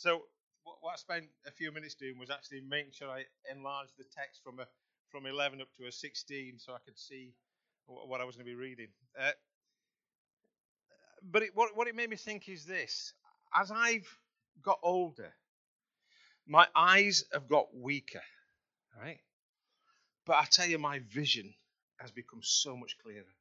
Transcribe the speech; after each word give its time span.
So 0.00 0.22
what, 0.64 0.94
I 0.94 0.96
spent 0.96 1.26
a 1.46 1.50
few 1.50 1.72
minutes 1.72 1.94
doing 1.94 2.18
was 2.18 2.30
actually 2.30 2.62
making 2.66 2.92
sure 2.92 3.10
I 3.10 3.24
enlarged 3.54 3.92
the 3.98 4.04
text 4.04 4.40
from 4.42 4.58
a 4.58 4.66
from 5.10 5.26
11 5.26 5.60
up 5.60 5.68
to 5.76 5.88
a 5.88 5.92
16, 5.92 6.58
so 6.58 6.72
I 6.72 6.78
could 6.86 6.98
see 6.98 7.34
what, 7.84 8.08
what 8.08 8.20
I 8.22 8.24
was 8.24 8.34
going 8.34 8.46
to 8.46 8.50
be 8.50 8.54
reading. 8.54 8.86
Uh, 9.20 9.32
but 11.30 11.42
it, 11.42 11.50
what 11.54 11.76
what 11.76 11.86
it 11.86 11.94
made 11.94 12.08
me 12.08 12.16
think 12.16 12.48
is 12.48 12.64
this: 12.64 13.12
as 13.54 13.70
I've 13.70 14.08
got 14.62 14.78
older, 14.82 15.34
my 16.46 16.66
eyes 16.74 17.26
have 17.34 17.46
got 17.46 17.66
weaker, 17.76 18.22
right? 18.98 19.18
But 20.24 20.36
I 20.36 20.44
tell 20.50 20.66
you, 20.66 20.78
my 20.78 21.00
vision 21.12 21.52
has 21.98 22.10
become 22.10 22.40
so 22.42 22.74
much 22.74 22.96
clearer. 23.02 23.34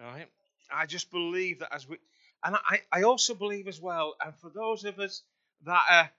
Right? 0.00 0.28
I 0.72 0.86
just 0.86 1.10
believe 1.10 1.58
that 1.58 1.74
as 1.74 1.86
we, 1.86 1.98
and 2.42 2.56
I, 2.56 2.80
I 2.90 3.02
also 3.02 3.34
believe 3.34 3.68
as 3.68 3.82
well, 3.82 4.14
and 4.24 4.34
for 4.36 4.48
those 4.48 4.84
of 4.84 4.98
us 4.98 5.22
that 5.64 5.84
are, 5.90 6.10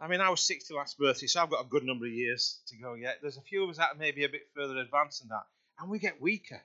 I 0.00 0.08
mean, 0.08 0.20
I 0.20 0.30
was 0.30 0.40
60 0.42 0.74
last 0.74 0.98
birthday, 0.98 1.26
so 1.26 1.42
I've 1.42 1.50
got 1.50 1.64
a 1.64 1.68
good 1.68 1.84
number 1.84 2.06
of 2.06 2.12
years 2.12 2.60
to 2.68 2.76
go 2.76 2.94
yet. 2.94 3.18
There's 3.22 3.36
a 3.36 3.42
few 3.42 3.64
of 3.64 3.70
us 3.70 3.78
that 3.78 3.92
are 3.92 3.98
maybe 3.98 4.24
a 4.24 4.28
bit 4.28 4.48
further 4.54 4.76
advanced 4.78 5.20
than 5.20 5.28
that, 5.28 5.46
and 5.80 5.90
we 5.90 5.98
get 5.98 6.20
weaker. 6.20 6.60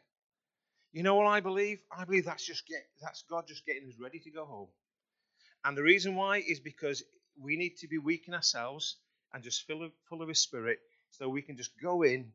You 0.94 1.03
know 1.03 1.16
what 1.16 1.27
I 1.27 1.39
believe? 1.39 1.81
I 1.95 2.03
believe 2.03 2.25
that's 2.25 2.45
just 2.45 2.67
get 2.67 2.86
that's 3.02 3.23
God 3.30 3.48
just 3.48 3.66
getting 3.66 3.88
us 3.88 3.95
ready 3.99 4.20
to 4.20 4.30
go 4.30 4.45
home. 4.45 4.67
And 5.63 5.77
the 5.77 5.84
reason 5.84 6.16
why 6.16 6.38
is 6.38 6.59
because 6.59 7.03
we 7.39 7.55
need 7.55 7.77
to 7.77 7.88
be 7.88 7.98
weak 7.98 8.27
in 8.27 8.34
ourselves 8.34 8.98
and 9.34 9.44
just 9.44 9.66
full 9.67 9.84
of, 9.84 9.91
full 10.09 10.22
of 10.22 10.27
His 10.27 10.39
Spirit 10.39 10.80
so 11.11 11.30
we 11.30 11.41
can 11.41 11.58
just 11.58 11.72
go 11.81 12.02
in 12.03 12.31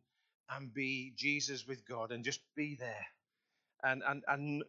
and 0.50 0.72
be 0.72 1.12
Jesus 1.16 1.66
with 1.66 1.86
God 1.86 2.12
and 2.12 2.24
just 2.24 2.40
be 2.54 2.76
there. 2.78 3.06
And, 3.82 4.02
and, 4.06 4.22
and 4.28 4.64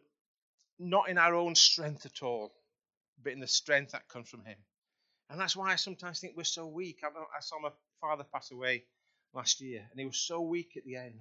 not 0.78 1.08
in 1.08 1.18
our 1.18 1.34
own 1.34 1.54
strength 1.54 2.04
at 2.04 2.22
all, 2.22 2.52
but 3.22 3.32
in 3.32 3.40
the 3.40 3.46
strength 3.46 3.92
that 3.92 4.08
comes 4.08 4.28
from 4.28 4.44
Him. 4.44 4.56
And 5.30 5.38
that's 5.38 5.56
why 5.56 5.72
I 5.72 5.76
sometimes 5.76 6.20
think 6.20 6.36
we're 6.36 6.44
so 6.44 6.66
weak. 6.66 7.00
I, 7.04 7.08
I 7.08 7.40
saw 7.40 7.60
my 7.60 7.70
father 8.00 8.24
pass 8.24 8.50
away 8.50 8.84
last 9.34 9.60
year, 9.60 9.86
and 9.90 10.00
he 10.00 10.06
was 10.06 10.16
so 10.16 10.40
weak 10.40 10.76
at 10.76 10.84
the 10.84 10.96
end. 10.96 11.20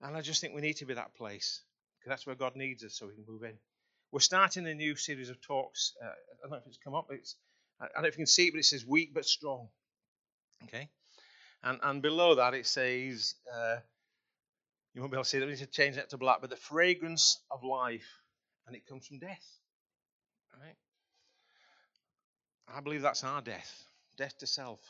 And 0.00 0.16
I 0.16 0.20
just 0.20 0.40
think 0.40 0.54
we 0.54 0.60
need 0.60 0.76
to 0.78 0.86
be 0.86 0.94
that 0.94 1.14
place 1.14 1.62
because 1.98 2.10
that's 2.10 2.26
where 2.26 2.36
God 2.36 2.56
needs 2.56 2.84
us 2.84 2.94
so 2.94 3.06
we 3.06 3.14
can 3.14 3.24
move 3.26 3.42
in. 3.42 3.58
We're 4.12 4.20
starting 4.20 4.66
a 4.66 4.74
new 4.74 4.94
series 4.94 5.30
of 5.30 5.40
talks. 5.40 5.92
Uh, 6.00 6.06
I 6.06 6.10
don't 6.42 6.50
know 6.50 6.56
if 6.58 6.66
it's 6.66 6.78
come 6.84 6.94
up. 6.94 7.08
It's, 7.10 7.36
I 7.80 7.86
don't 7.94 8.02
know 8.02 8.08
if 8.08 8.14
you 8.14 8.24
can 8.24 8.26
see 8.26 8.46
it, 8.46 8.52
but 8.52 8.60
it 8.60 8.64
says 8.64 8.86
weak 8.86 9.12
but 9.12 9.24
strong. 9.24 9.68
Okay? 10.64 10.88
And, 11.64 11.80
and 11.82 12.02
below 12.02 12.36
that 12.36 12.54
it 12.54 12.66
says, 12.66 13.34
uh, 13.52 13.76
you 14.94 15.00
won't 15.00 15.10
be 15.10 15.16
able 15.16 15.24
to 15.24 15.28
see 15.28 15.38
it, 15.38 15.40
we 15.40 15.48
need 15.48 15.58
to 15.58 15.66
change 15.66 15.96
that 15.96 16.10
to 16.10 16.18
black, 16.18 16.40
but 16.40 16.50
the 16.50 16.56
fragrance 16.56 17.40
of 17.50 17.64
life, 17.64 18.06
and 18.66 18.76
it 18.76 18.86
comes 18.86 19.06
from 19.06 19.18
death. 19.18 19.44
Right? 20.60 20.76
I 22.68 22.80
believe 22.80 23.02
that's 23.02 23.24
our 23.24 23.40
death, 23.40 23.84
death 24.16 24.38
to 24.38 24.46
self. 24.46 24.80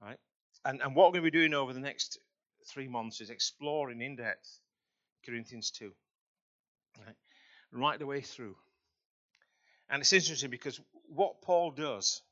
Right? 0.00 0.18
And, 0.64 0.80
and 0.82 0.94
what 0.94 1.08
we're 1.08 1.20
going 1.20 1.24
to 1.24 1.30
be 1.30 1.38
doing 1.38 1.54
over 1.54 1.72
the 1.72 1.80
next 1.80 2.18
three 2.66 2.88
months 2.88 3.20
is 3.20 3.30
exploring 3.30 4.00
in 4.00 4.16
depth 4.16 4.60
Corinthians 5.24 5.70
2. 5.70 5.92
Right? 6.98 7.16
Right 7.72 7.98
the 7.98 8.06
way 8.06 8.20
through. 8.20 8.56
And 9.88 10.00
it's 10.00 10.12
interesting 10.12 10.50
because 10.50 10.80
what 11.08 11.42
Paul 11.42 11.70
does 11.70 12.22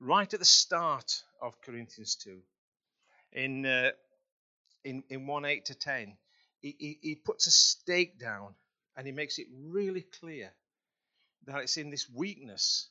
right 0.00 0.32
at 0.32 0.40
the 0.40 0.46
start 0.46 1.22
of 1.40 1.60
Corinthians 1.62 2.16
2, 2.16 2.38
in, 3.32 3.66
uh, 3.66 3.90
in, 4.84 5.02
in 5.08 5.26
1 5.26 5.44
8 5.44 5.64
to 5.66 5.74
10, 5.74 6.16
he, 6.60 6.76
he, 6.78 6.98
he 7.00 7.14
puts 7.14 7.46
a 7.46 7.50
stake 7.50 8.18
down 8.18 8.54
and 8.96 9.06
he 9.06 9.12
makes 9.12 9.38
it 9.38 9.46
really 9.68 10.02
clear 10.20 10.50
that 11.46 11.62
it's 11.62 11.76
in 11.76 11.90
this 11.90 12.08
weakness 12.10 12.88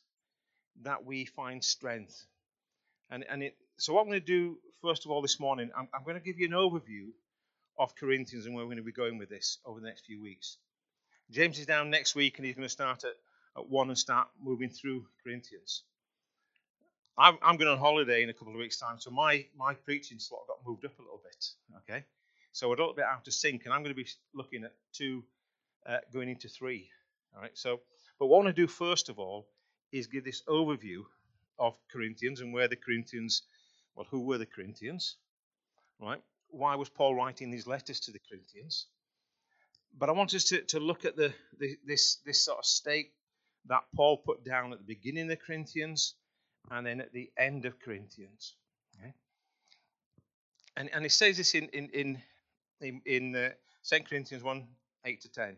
that 0.83 1.05
we 1.05 1.25
find 1.25 1.63
strength. 1.63 2.25
And, 3.09 3.25
and 3.30 3.44
it, 3.44 3.55
so, 3.77 3.94
what 3.94 4.02
I'm 4.02 4.08
going 4.08 4.19
to 4.19 4.25
do 4.25 4.58
first 4.81 5.05
of 5.05 5.11
all 5.11 5.21
this 5.21 5.39
morning, 5.39 5.71
I'm, 5.75 5.88
I'm 5.94 6.03
going 6.03 6.16
to 6.16 6.23
give 6.23 6.39
you 6.39 6.47
an 6.47 6.53
overview 6.53 7.08
of 7.77 7.95
Corinthians 7.95 8.45
and 8.45 8.54
where 8.54 8.64
we're 8.64 8.70
going 8.70 8.77
to 8.77 8.83
be 8.83 8.92
going 8.92 9.17
with 9.17 9.30
this 9.30 9.58
over 9.65 9.80
the 9.80 9.87
next 9.87 10.05
few 10.05 10.21
weeks. 10.21 10.58
James 11.31 11.59
is 11.59 11.65
down 11.65 11.89
next 11.89 12.15
week 12.15 12.37
and 12.37 12.45
he's 12.45 12.55
going 12.55 12.65
to 12.65 12.70
start 12.70 13.04
at, 13.04 13.14
at 13.58 13.70
1 13.70 13.87
and 13.87 13.98
start 13.98 14.27
moving 14.42 14.70
through 14.70 15.05
Corinthians. 15.23 15.83
I'm, 17.17 17.37
I'm 17.42 17.58
going 17.58 17.70
on 17.70 17.77
holiday 17.77 18.23
in 18.23 18.30
a 18.30 18.33
couple 18.33 18.54
of 18.54 18.59
weeks' 18.59 18.77
time, 18.77 18.98
so 18.99 19.11
my, 19.11 19.45
my 19.58 19.73
preaching 19.73 20.20
slot 20.20 20.48
got 20.48 20.58
moved 20.65 20.86
up 20.86 20.98
a 20.99 21.02
little 21.02 21.21
bit. 21.23 21.45
Okay, 21.80 22.05
so 22.54 22.70
we're 22.70 22.75
a 22.75 22.77
little 22.77 22.93
bit 22.93 23.05
out 23.05 23.27
of 23.27 23.33
sync, 23.33 23.65
and 23.65 23.73
I'm 23.73 23.83
going 23.83 23.93
to 23.93 24.02
be 24.02 24.08
looking 24.33 24.64
at 24.64 24.73
two 24.93 25.23
uh, 25.86 25.98
going 26.14 26.30
into 26.30 26.48
three. 26.48 26.89
All 27.36 27.42
right, 27.42 27.52
so 27.54 27.81
but 28.20 28.27
what 28.27 28.37
I 28.37 28.43
want 28.43 28.55
to 28.55 28.61
do 28.61 28.67
first 28.67 29.09
of 29.09 29.20
all 29.20 29.48
is 29.92 30.08
give 30.08 30.23
this 30.23 30.44
overview 30.48 31.04
of 31.58 31.76
Corinthians 31.92 32.42
and 32.42 32.54
where 32.54 32.67
the 32.67 32.76
Corinthians, 32.76 33.44
well, 33.95 34.08
who 34.10 34.22
were 34.22 34.38
the 34.38 34.45
Corinthians, 34.45 35.16
right? 36.00 36.22
Why 36.50 36.76
was 36.76 36.89
Paul 36.89 37.16
writing 37.16 37.52
these 37.52 37.67
letters 37.67 37.99
to 38.02 38.11
the 38.11 38.20
Corinthians? 38.30 38.88
But 39.98 40.10
I 40.10 40.14
want 40.14 40.33
us 40.33 40.45
to, 40.45 40.61
to 40.61 40.80
look 40.80 41.05
at 41.05 41.16
the, 41.16 41.33
the 41.60 41.78
this 41.86 42.17
this 42.26 42.45
sort 42.45 42.60
of 42.60 42.66
stake 42.66 43.11
that 43.66 43.83
Paul 43.95 44.17
put 44.17 44.44
down 44.44 44.72
at 44.72 44.80
the 44.80 44.86
beginning 44.86 45.32
of 45.32 45.39
Corinthians 45.39 46.16
and 46.72 46.86
then 46.86 47.02
at 47.02 47.11
the 47.14 47.32
end 47.38 47.66
of 47.66 47.80
Corinthians. 47.80 48.55
Okay? 48.98 49.14
And, 50.78 50.89
and 50.94 51.04
he 51.04 51.10
says 51.10 51.38
this 51.38 51.55
in, 51.55 51.66
in, 51.70 51.89
in, 51.89 52.22
in, 52.82 53.02
in 53.05 53.36
uh, 53.36 53.49
2 53.88 53.99
Corinthians 54.10 54.44
1 54.44 54.67
8 55.05 55.22
to 55.22 55.30
10. 55.30 55.58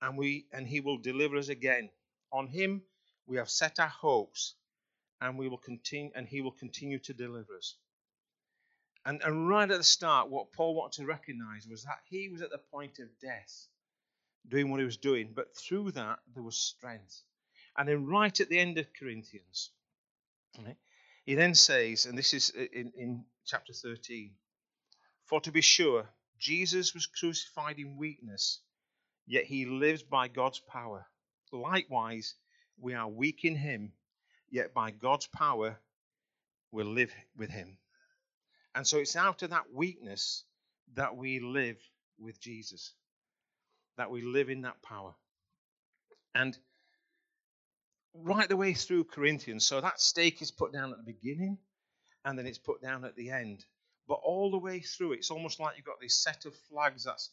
and, 0.00 0.16
we, 0.16 0.46
and 0.52 0.66
He 0.66 0.80
will 0.80 0.98
deliver 0.98 1.36
us 1.36 1.48
again. 1.48 1.90
On 2.32 2.46
Him 2.46 2.82
we 3.26 3.36
have 3.36 3.50
set 3.50 3.78
our 3.78 3.88
hopes, 3.88 4.54
and, 5.20 5.38
we 5.38 5.48
will 5.48 5.58
continue, 5.58 6.10
and 6.14 6.26
He 6.26 6.40
will 6.40 6.52
continue 6.52 6.98
to 7.00 7.12
deliver 7.12 7.56
us. 7.56 7.76
And, 9.08 9.22
and 9.22 9.48
right 9.48 9.70
at 9.70 9.78
the 9.78 9.84
start, 9.84 10.28
what 10.28 10.52
Paul 10.52 10.74
wanted 10.74 11.00
to 11.00 11.06
recognize 11.06 11.66
was 11.66 11.84
that 11.84 12.00
he 12.10 12.28
was 12.28 12.42
at 12.42 12.50
the 12.50 12.58
point 12.58 12.98
of 12.98 13.08
death, 13.20 13.68
doing 14.46 14.70
what 14.70 14.80
he 14.80 14.84
was 14.84 14.98
doing, 14.98 15.32
but 15.34 15.56
through 15.56 15.92
that 15.92 16.18
there 16.34 16.42
was 16.42 16.58
strength. 16.58 17.22
And 17.76 17.88
then, 17.88 18.06
right 18.06 18.38
at 18.38 18.48
the 18.50 18.58
end 18.58 18.76
of 18.76 18.92
Corinthians, 18.92 19.70
right, 20.58 20.76
he 21.24 21.36
then 21.36 21.54
says, 21.54 22.06
and 22.06 22.18
this 22.18 22.34
is 22.34 22.50
in, 22.50 22.92
in 22.96 23.24
chapter 23.46 23.72
13 23.72 24.32
For 25.24 25.40
to 25.40 25.52
be 25.52 25.60
sure, 25.60 26.06
Jesus 26.38 26.92
was 26.92 27.06
crucified 27.06 27.78
in 27.78 27.96
weakness, 27.96 28.60
yet 29.28 29.44
he 29.44 29.66
lives 29.66 30.02
by 30.02 30.26
God's 30.26 30.58
power. 30.58 31.06
Likewise, 31.52 32.34
we 32.80 32.94
are 32.94 33.08
weak 33.08 33.44
in 33.44 33.54
him, 33.54 33.92
yet 34.50 34.74
by 34.74 34.90
God's 34.90 35.26
power 35.26 35.78
we'll 36.72 36.86
live 36.86 37.12
with 37.36 37.50
him. 37.50 37.76
And 38.74 38.86
so 38.86 38.98
it's 38.98 39.16
out 39.16 39.42
of 39.42 39.50
that 39.50 39.72
weakness 39.72 40.44
that 40.94 41.16
we 41.16 41.40
live 41.40 41.76
with 42.18 42.40
Jesus, 42.40 42.92
that 43.96 44.10
we 44.10 44.22
live 44.22 44.50
in 44.50 44.62
that 44.62 44.82
power. 44.82 45.14
And 46.34 46.56
right 48.14 48.48
the 48.48 48.56
way 48.56 48.74
through 48.74 49.04
Corinthians. 49.04 49.66
So 49.66 49.80
that 49.80 50.00
stake 50.00 50.42
is 50.42 50.50
put 50.50 50.72
down 50.72 50.90
at 50.90 50.98
the 50.98 51.12
beginning 51.12 51.58
and 52.24 52.38
then 52.38 52.46
it's 52.46 52.58
put 52.58 52.82
down 52.82 53.04
at 53.04 53.16
the 53.16 53.30
end. 53.30 53.64
But 54.06 54.20
all 54.22 54.50
the 54.50 54.58
way 54.58 54.80
through, 54.80 55.12
it's 55.12 55.30
almost 55.30 55.60
like 55.60 55.76
you've 55.76 55.86
got 55.86 56.00
this 56.00 56.16
set 56.16 56.46
of 56.46 56.54
flags 56.70 57.04
that's 57.04 57.30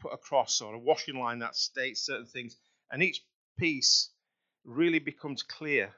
put 0.00 0.12
across 0.12 0.60
or 0.60 0.74
a 0.74 0.78
washing 0.78 1.18
line 1.18 1.40
that 1.40 1.56
states 1.56 2.04
certain 2.04 2.26
things. 2.26 2.56
And 2.90 3.02
each 3.02 3.22
piece 3.58 4.10
really 4.64 4.98
becomes 4.98 5.42
clear. 5.42 5.90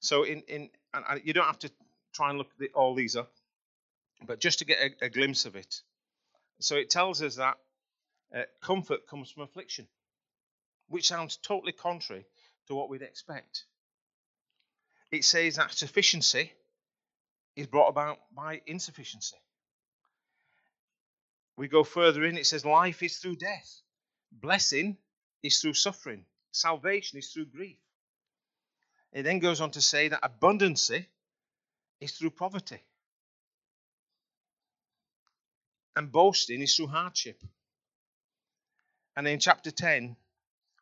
So 0.00 0.24
in, 0.24 0.42
in 0.48 0.70
and 0.94 1.20
you 1.24 1.32
don't 1.32 1.46
have 1.46 1.58
to 1.60 1.70
try 2.14 2.30
and 2.30 2.38
look 2.38 2.50
at 2.60 2.74
all 2.74 2.94
these 2.94 3.16
up, 3.16 3.32
but 4.26 4.40
just 4.40 4.58
to 4.60 4.64
get 4.64 4.78
a, 4.78 5.06
a 5.06 5.08
glimpse 5.08 5.46
of 5.46 5.56
it. 5.56 5.74
So 6.60 6.76
it 6.76 6.90
tells 6.90 7.22
us 7.22 7.36
that 7.36 7.56
uh, 8.34 8.42
comfort 8.62 9.06
comes 9.08 9.30
from 9.30 9.44
affliction, 9.44 9.86
which 10.88 11.06
sounds 11.08 11.36
totally 11.36 11.72
contrary 11.72 12.26
to 12.66 12.74
what 12.74 12.88
we'd 12.88 13.02
expect. 13.02 13.64
It 15.10 15.24
says 15.24 15.56
that 15.56 15.72
sufficiency 15.72 16.52
is 17.56 17.66
brought 17.66 17.88
about 17.88 18.18
by 18.34 18.60
insufficiency. 18.66 19.36
We 21.60 21.68
go 21.68 21.84
further 21.84 22.24
in, 22.24 22.38
it 22.38 22.46
says 22.46 22.64
life 22.64 23.02
is 23.02 23.18
through 23.18 23.36
death, 23.36 23.82
blessing 24.32 24.96
is 25.42 25.60
through 25.60 25.74
suffering, 25.74 26.24
salvation 26.52 27.18
is 27.18 27.30
through 27.30 27.48
grief. 27.54 27.76
It 29.12 29.24
then 29.24 29.40
goes 29.40 29.60
on 29.60 29.70
to 29.72 29.82
say 29.82 30.08
that 30.08 30.22
abundancy 30.22 31.04
is 32.00 32.12
through 32.12 32.30
poverty. 32.30 32.80
And 35.94 36.10
boasting 36.10 36.62
is 36.62 36.74
through 36.74 36.86
hardship. 36.86 37.42
And 39.14 39.28
in 39.28 39.38
chapter 39.38 39.70
10, 39.70 40.16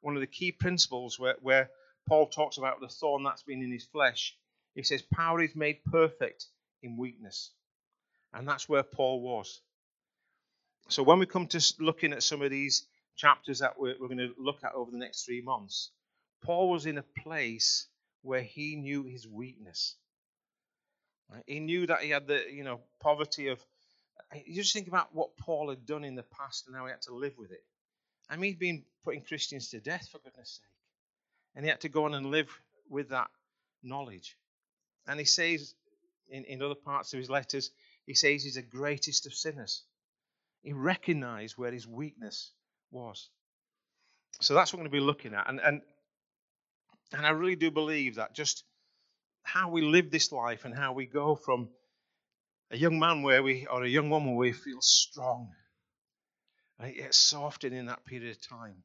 one 0.03 0.15
of 0.15 0.21
the 0.21 0.29
key 0.29 0.53
principles 0.53 1.19
where, 1.19 1.39
where 1.41 1.71
Paul 2.07 2.29
talks 2.29 2.57
about 2.57 2.81
the 2.81 2.87
thorn 2.87 3.25
that's 3.25 3.43
been 3.43 3.65
in 3.65 3.73
his 3.73 3.87
flesh, 3.87 4.37
he 4.77 4.85
says, 4.85 5.03
Power 5.03 5.43
is 5.43 5.57
made 5.57 5.83
perfect 5.87 6.47
in 6.85 6.97
weakness. 6.97 7.51
And 8.33 8.47
that's 8.47 8.69
where 8.69 8.85
Paul 8.85 9.21
was. 9.21 9.61
So 10.89 11.03
when 11.03 11.19
we 11.19 11.27
come 11.27 11.47
to 11.49 11.75
looking 11.79 12.13
at 12.13 12.23
some 12.23 12.41
of 12.43 12.51
these 12.51 12.87
chapters 13.17 13.59
that 13.59 13.79
we're, 13.79 13.95
we're 14.01 14.09
going 14.09 14.19
to 14.19 14.35
look 14.39 14.65
at 14.65 14.75
over 14.75 14.91
the 14.91 14.97
next 14.97 15.25
three 15.25 15.43
months, 15.43 15.91
Paul 16.43 16.71
was 16.71 16.87
in 16.87 16.99
a 16.99 17.05
place 17.23 17.87
where 18.23 18.43
he 18.43 18.77
knew 18.77 19.05
his 19.05 19.29
weakness. 19.29 19.97
He 21.47 21.61
knew 21.61 21.87
that 21.87 22.01
he 22.01 22.11
had 22.11 22.27
the, 22.27 22.43
you 22.51 22.65
know, 22.65 22.81
poverty 23.01 23.49
of. 23.49 23.61
Uh, 24.33 24.39
you 24.47 24.55
just 24.55 24.73
think 24.73 24.89
about 24.89 25.15
what 25.15 25.37
Paul 25.37 25.69
had 25.69 25.85
done 25.85 26.05
in 26.05 26.15
the 26.15 26.23
past 26.23 26.67
and 26.67 26.75
how 26.75 26.87
he 26.87 26.91
had 26.91 27.03
to 27.03 27.15
live 27.15 27.37
with 27.37 27.53
it. 27.53 27.63
I 28.31 28.37
mean, 28.37 28.53
he'd 28.53 28.59
been 28.59 28.85
putting 29.05 29.23
Christians 29.23 29.69
to 29.71 29.81
death, 29.81 30.09
for 30.11 30.19
goodness 30.19 30.61
sake. 30.63 30.71
And 31.55 31.65
he 31.65 31.71
had 31.71 31.83
to 31.83 31.89
go 31.89 32.05
on 32.05 32.15
and 32.15 32.31
live 32.31 32.49
with 32.89 33.11
that 33.11 33.29
knowledge. 33.83 34.37
And 35.07 35.19
he 35.19 35.27
says 35.27 35.75
in, 36.31 36.45
in 36.45 36.63
other 36.63 36.75
parts 36.75 37.13
of 37.13 37.19
his 37.19 37.29
letters, 37.29 37.71
he 38.07 38.15
says 38.15 38.43
he's 38.43 38.55
the 38.55 38.63
greatest 38.63 39.27
of 39.27 39.35
sinners. 39.35 39.83
He 40.63 40.73
recognized 40.73 41.57
where 41.57 41.73
his 41.73 41.87
weakness 41.87 42.53
was. 42.91 43.31
So 44.41 44.55
that's 44.55 44.73
what 44.73 44.79
we're 44.79 44.89
going 44.89 44.93
to 44.93 45.01
be 45.01 45.07
looking 45.07 45.35
at. 45.35 45.49
And, 45.49 45.61
and, 45.61 45.83
and 47.13 47.27
I 47.27 47.31
really 47.31 47.57
do 47.57 47.71
believe 47.71 48.17
that 48.17 48.35
just 48.35 48.65
how 49.43 49.71
we 49.71 49.83
live 49.83 50.11
this 50.11 50.31
life 50.31 50.65
and 50.65 50.75
how 50.75 50.93
we 50.93 51.07
go 51.07 51.35
from 51.35 51.69
a 52.71 52.77
young 52.77 52.99
man 52.99 53.23
where 53.23 53.43
we, 53.43 53.67
or 53.67 53.83
a 53.83 53.89
young 53.89 54.11
woman 54.11 54.31
where 54.35 54.49
we 54.49 54.53
feel 54.53 54.81
strong. 54.81 55.51
And 56.79 56.95
yet 56.95 57.15
so 57.15 57.43
often 57.43 57.73
in 57.73 57.87
that 57.87 58.05
period 58.05 58.31
of 58.31 58.47
time, 58.47 58.85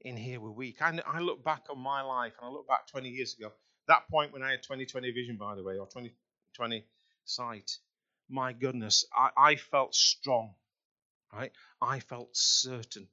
in 0.00 0.16
here 0.16 0.40
we're 0.40 0.50
weak. 0.50 0.82
I, 0.82 0.98
I 1.06 1.20
look 1.20 1.44
back 1.44 1.62
on 1.70 1.78
my 1.78 2.02
life 2.02 2.32
and 2.38 2.48
I 2.48 2.52
look 2.52 2.68
back 2.68 2.86
20 2.88 3.08
years 3.08 3.34
ago, 3.38 3.52
that 3.88 4.08
point 4.10 4.32
when 4.32 4.42
I 4.42 4.50
had 4.50 4.62
2020 4.62 5.10
vision, 5.12 5.36
by 5.36 5.54
the 5.54 5.62
way, 5.62 5.74
or 5.78 5.86
2020 5.86 6.84
sight. 7.24 7.70
My 8.28 8.52
goodness, 8.52 9.06
I, 9.16 9.30
I 9.36 9.56
felt 9.56 9.94
strong, 9.94 10.54
right? 11.34 11.52
I 11.80 12.00
felt 12.00 12.30
certain. 12.32 13.08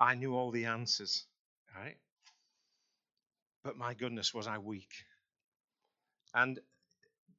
I 0.00 0.14
knew 0.14 0.34
all 0.34 0.50
the 0.50 0.66
answers, 0.66 1.24
right? 1.76 1.96
But 3.64 3.76
my 3.76 3.94
goodness, 3.94 4.32
was 4.32 4.46
I 4.46 4.58
weak. 4.58 4.92
And 6.34 6.60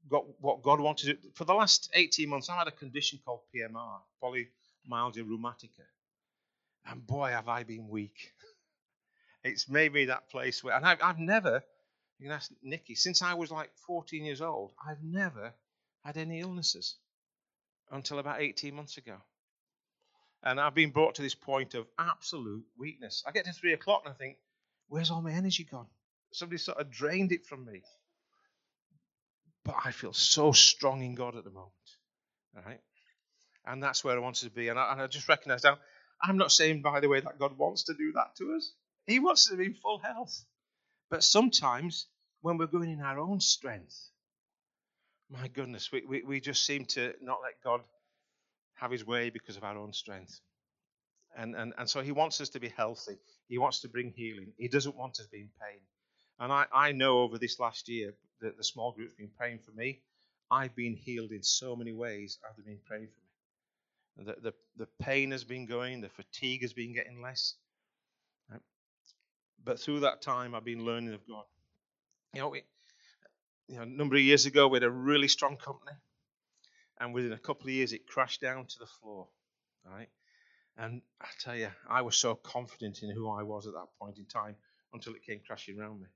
got 0.09 0.25
what 0.39 0.61
God 0.61 0.79
wanted 0.79 1.05
to 1.07 1.13
do. 1.13 1.29
For 1.35 1.45
the 1.45 1.53
last 1.53 1.89
18 1.93 2.29
months, 2.29 2.49
I've 2.49 2.57
had 2.57 2.67
a 2.67 2.71
condition 2.71 3.19
called 3.23 3.41
PMR, 3.55 3.99
polymyalgia 4.21 5.23
rheumatica. 5.23 5.85
And 6.85 7.05
boy, 7.05 7.29
have 7.29 7.47
I 7.47 7.63
been 7.63 7.87
weak. 7.89 8.33
It's 9.41 9.69
made 9.69 9.93
me 9.93 10.05
that 10.05 10.29
place 10.29 10.61
where, 10.61 10.75
and 10.75 10.85
I've, 10.85 11.01
I've 11.01 11.17
never, 11.17 11.63
you 12.17 12.25
can 12.25 12.33
ask 12.33 12.51
Nikki, 12.61 12.93
since 12.93 13.21
I 13.21 13.35
was 13.35 13.49
like 13.49 13.69
14 13.87 14.25
years 14.25 14.41
old, 14.41 14.73
I've 14.85 15.01
never 15.01 15.53
had 16.03 16.17
any 16.17 16.41
illnesses 16.41 16.97
until 17.89 18.19
about 18.19 18.41
18 18.41 18.75
months 18.75 18.97
ago. 18.97 19.15
And 20.43 20.59
I've 20.59 20.75
been 20.75 20.91
brought 20.91 21.15
to 21.15 21.21
this 21.21 21.35
point 21.35 21.73
of 21.73 21.85
absolute 21.97 22.63
weakness. 22.77 23.23
I 23.27 23.31
get 23.31 23.45
to 23.45 23.53
three 23.53 23.73
o'clock 23.73 24.03
and 24.05 24.13
I 24.13 24.17
think, 24.17 24.37
where's 24.87 25.11
all 25.11 25.21
my 25.21 25.31
energy 25.31 25.65
gone? 25.65 25.87
Somebody 26.31 26.57
sort 26.57 26.79
of 26.79 26.89
drained 26.89 27.31
it 27.31 27.45
from 27.45 27.65
me. 27.65 27.81
But 29.65 29.75
I 29.83 29.91
feel 29.91 30.13
so 30.13 30.51
strong 30.51 31.03
in 31.03 31.15
God 31.15 31.35
at 31.35 31.43
the 31.43 31.49
moment. 31.49 31.73
Right? 32.55 32.79
And 33.65 33.83
that's 33.83 34.03
where 34.03 34.15
I 34.15 34.19
wanted 34.19 34.45
to 34.45 34.51
be. 34.51 34.69
And 34.69 34.79
I, 34.79 34.93
and 34.93 35.01
I 35.01 35.07
just 35.07 35.27
recognize 35.27 35.63
now, 35.63 35.77
I'm 36.21 36.37
not 36.37 36.51
saying, 36.51 36.81
by 36.81 36.99
the 36.99 37.09
way, 37.09 37.19
that 37.19 37.39
God 37.39 37.57
wants 37.57 37.83
to 37.83 37.93
do 37.93 38.13
that 38.13 38.35
to 38.37 38.53
us. 38.55 38.73
He 39.05 39.19
wants 39.19 39.45
us 39.45 39.51
to 39.51 39.57
be 39.57 39.65
in 39.65 39.73
full 39.73 39.99
health. 39.99 40.43
But 41.09 41.23
sometimes, 41.23 42.07
when 42.41 42.57
we're 42.57 42.67
going 42.67 42.91
in 42.91 43.01
our 43.01 43.19
own 43.19 43.39
strength, 43.39 44.09
my 45.29 45.47
goodness, 45.47 45.91
we, 45.91 46.03
we, 46.07 46.23
we 46.23 46.39
just 46.39 46.65
seem 46.65 46.85
to 46.85 47.13
not 47.21 47.39
let 47.43 47.61
God 47.63 47.81
have 48.79 48.91
his 48.91 49.05
way 49.05 49.29
because 49.29 49.57
of 49.57 49.63
our 49.63 49.77
own 49.77 49.93
strength. 49.93 50.39
And, 51.37 51.55
and, 51.55 51.73
and 51.77 51.89
so 51.89 52.01
he 52.01 52.11
wants 52.11 52.41
us 52.41 52.49
to 52.49 52.59
be 52.59 52.69
healthy. 52.69 53.17
He 53.47 53.57
wants 53.57 53.81
to 53.81 53.89
bring 53.89 54.13
healing. 54.15 54.53
He 54.57 54.67
doesn't 54.67 54.95
want 54.95 55.19
us 55.19 55.25
to 55.25 55.31
be 55.31 55.41
in 55.41 55.49
pain. 55.61 55.79
And 56.39 56.51
I, 56.51 56.65
I 56.73 56.91
know 56.91 57.19
over 57.19 57.37
this 57.37 57.59
last 57.59 57.89
year 57.89 58.13
that 58.41 58.57
the 58.57 58.63
small 58.63 58.91
group's 58.91 59.15
been 59.17 59.29
praying 59.37 59.59
for 59.59 59.71
me. 59.71 60.01
I've 60.49 60.75
been 60.75 60.95
healed 60.95 61.31
in 61.31 61.43
so 61.43 61.75
many 61.75 61.93
ways 61.93 62.39
they've 62.57 62.65
been 62.65 62.79
praying 62.85 63.07
for 63.07 64.23
me. 64.23 64.33
The, 64.33 64.41
the, 64.41 64.53
the 64.77 64.87
pain 65.01 65.31
has 65.31 65.43
been 65.43 65.65
going, 65.65 66.01
the 66.01 66.09
fatigue 66.09 66.61
has 66.61 66.73
been 66.73 66.93
getting 66.93 67.21
less. 67.21 67.55
But 69.63 69.79
through 69.79 70.01
that 70.01 70.21
time, 70.21 70.55
I've 70.55 70.63
been 70.63 70.85
learning 70.85 71.13
of 71.13 71.27
God. 71.27 71.43
You 72.33 72.41
know, 72.41 72.49
we, 72.49 72.63
you 73.67 73.75
know, 73.75 73.83
a 73.83 73.85
number 73.85 74.15
of 74.15 74.21
years 74.21 74.45
ago, 74.45 74.67
we 74.67 74.77
had 74.77 74.83
a 74.83 74.89
really 74.89 75.27
strong 75.27 75.57
company 75.57 75.91
and 76.99 77.13
within 77.13 77.33
a 77.33 77.37
couple 77.37 77.67
of 77.67 77.73
years 77.73 77.93
it 77.93 78.07
crashed 78.07 78.41
down 78.41 78.65
to 78.65 78.79
the 78.79 78.85
floor 78.85 79.27
right? 79.85 80.09
And 80.77 81.01
i 81.21 81.27
tell 81.39 81.55
you 81.55 81.69
i 81.89 82.01
was 82.01 82.15
so 82.15 82.35
confident 82.35 83.03
in 83.03 83.11
who 83.11 83.29
i 83.29 83.43
was 83.43 83.67
at 83.67 83.73
that 83.73 83.87
point 83.99 84.17
in 84.17 84.25
time 84.25 84.55
until 84.93 85.13
it 85.13 85.25
came 85.25 85.39
crashing 85.45 85.79
around 85.79 86.01
me. 86.01 86.07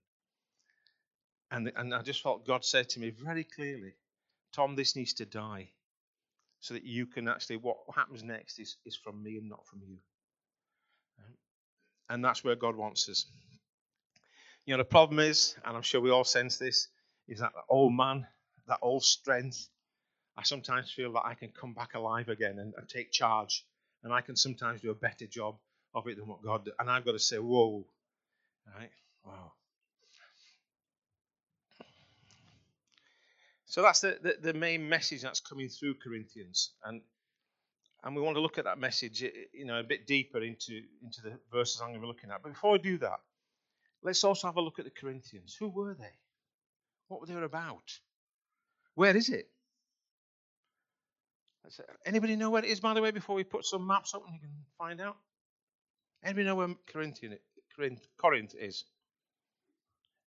And, 1.51 1.71
and 1.75 1.93
i 1.93 2.01
just 2.01 2.21
felt 2.21 2.45
god 2.45 2.65
said 2.65 2.89
to 2.89 2.99
me 2.99 3.11
very 3.11 3.43
clearly 3.43 3.93
tom 4.51 4.75
this 4.75 4.95
needs 4.95 5.13
to 5.15 5.25
die 5.25 5.69
so 6.63 6.73
that 6.73 6.85
you 6.85 7.05
can 7.05 7.27
actually 7.27 7.57
what 7.57 7.77
happens 7.93 8.23
next 8.23 8.57
is, 8.57 8.77
is 8.85 8.95
from 8.95 9.21
me 9.21 9.35
and 9.35 9.49
not 9.49 9.67
from 9.67 9.81
you. 9.85 9.97
Um, 11.19 11.33
and 12.09 12.23
that's 12.23 12.41
where 12.41 12.55
god 12.55 12.77
wants 12.77 13.09
us. 13.09 13.25
You 14.65 14.73
know 14.73 14.77
the 14.77 14.85
problem 14.85 15.19
is 15.19 15.55
and 15.65 15.75
i'm 15.75 15.81
sure 15.81 15.99
we 15.99 16.09
all 16.09 16.23
sense 16.23 16.57
this 16.57 16.87
is 17.27 17.39
that 17.39 17.51
old 17.69 17.93
man 17.93 18.25
that 18.67 18.79
old 18.81 19.03
strength 19.03 19.67
I 20.37 20.43
sometimes 20.43 20.91
feel 20.91 21.13
that 21.13 21.25
I 21.25 21.35
can 21.35 21.49
come 21.49 21.73
back 21.73 21.93
alive 21.93 22.29
again 22.29 22.59
and, 22.59 22.73
and 22.75 22.89
take 22.89 23.11
charge. 23.11 23.65
And 24.03 24.11
I 24.11 24.21
can 24.21 24.35
sometimes 24.35 24.81
do 24.81 24.91
a 24.91 24.95
better 24.95 25.27
job 25.27 25.57
of 25.93 26.07
it 26.07 26.17
than 26.17 26.27
what 26.27 26.43
God 26.43 26.65
did. 26.65 26.73
And 26.79 26.89
I've 26.89 27.05
got 27.05 27.13
to 27.13 27.19
say, 27.19 27.37
whoa. 27.37 27.85
Right? 28.75 28.89
Wow. 29.25 29.53
So 33.65 33.81
that's 33.81 34.01
the, 34.01 34.19
the, 34.21 34.51
the, 34.51 34.53
main 34.53 34.87
message 34.87 35.21
that's 35.21 35.39
coming 35.39 35.67
through 35.67 35.95
Corinthians. 35.95 36.73
And 36.83 37.01
and 38.03 38.15
we 38.15 38.21
want 38.21 38.35
to 38.35 38.41
look 38.41 38.57
at 38.57 38.65
that 38.65 38.77
message 38.77 39.21
you 39.21 39.65
know, 39.65 39.79
a 39.79 39.83
bit 39.83 40.05
deeper 40.05 40.41
into, 40.41 40.81
into 41.01 41.21
the 41.21 41.39
verses 41.51 41.79
I'm 41.81 41.89
going 41.89 42.01
to 42.01 42.01
be 42.01 42.07
looking 42.07 42.31
at. 42.31 42.43
But 42.43 42.49
before 42.49 42.73
we 42.73 42.79
do 42.79 42.97
that, 42.97 43.19
let's 44.03 44.23
also 44.25 44.47
have 44.47 44.57
a 44.57 44.61
look 44.61 44.77
at 44.77 44.85
the 44.85 44.91
Corinthians. 44.91 45.55
Who 45.57 45.69
were 45.69 45.93
they? 45.93 46.11
What 47.07 47.21
were 47.21 47.27
they 47.27 47.33
about? 47.33 47.97
Where 48.95 49.15
is 49.15 49.29
it? 49.29 49.47
Anybody 52.05 52.35
know 52.35 52.49
where 52.49 52.63
it 52.63 52.69
is, 52.69 52.79
by 52.79 52.93
the 52.93 53.01
way, 53.01 53.11
before 53.11 53.35
we 53.35 53.43
put 53.43 53.65
some 53.65 53.87
maps 53.87 54.13
up 54.13 54.23
and 54.25 54.33
you 54.33 54.39
can 54.39 54.49
find 54.77 54.99
out? 54.99 55.17
Anybody 56.23 56.45
know 56.45 56.55
where 56.55 56.75
Corinthian, 56.87 57.37
Corinth 58.17 58.55
is? 58.55 58.85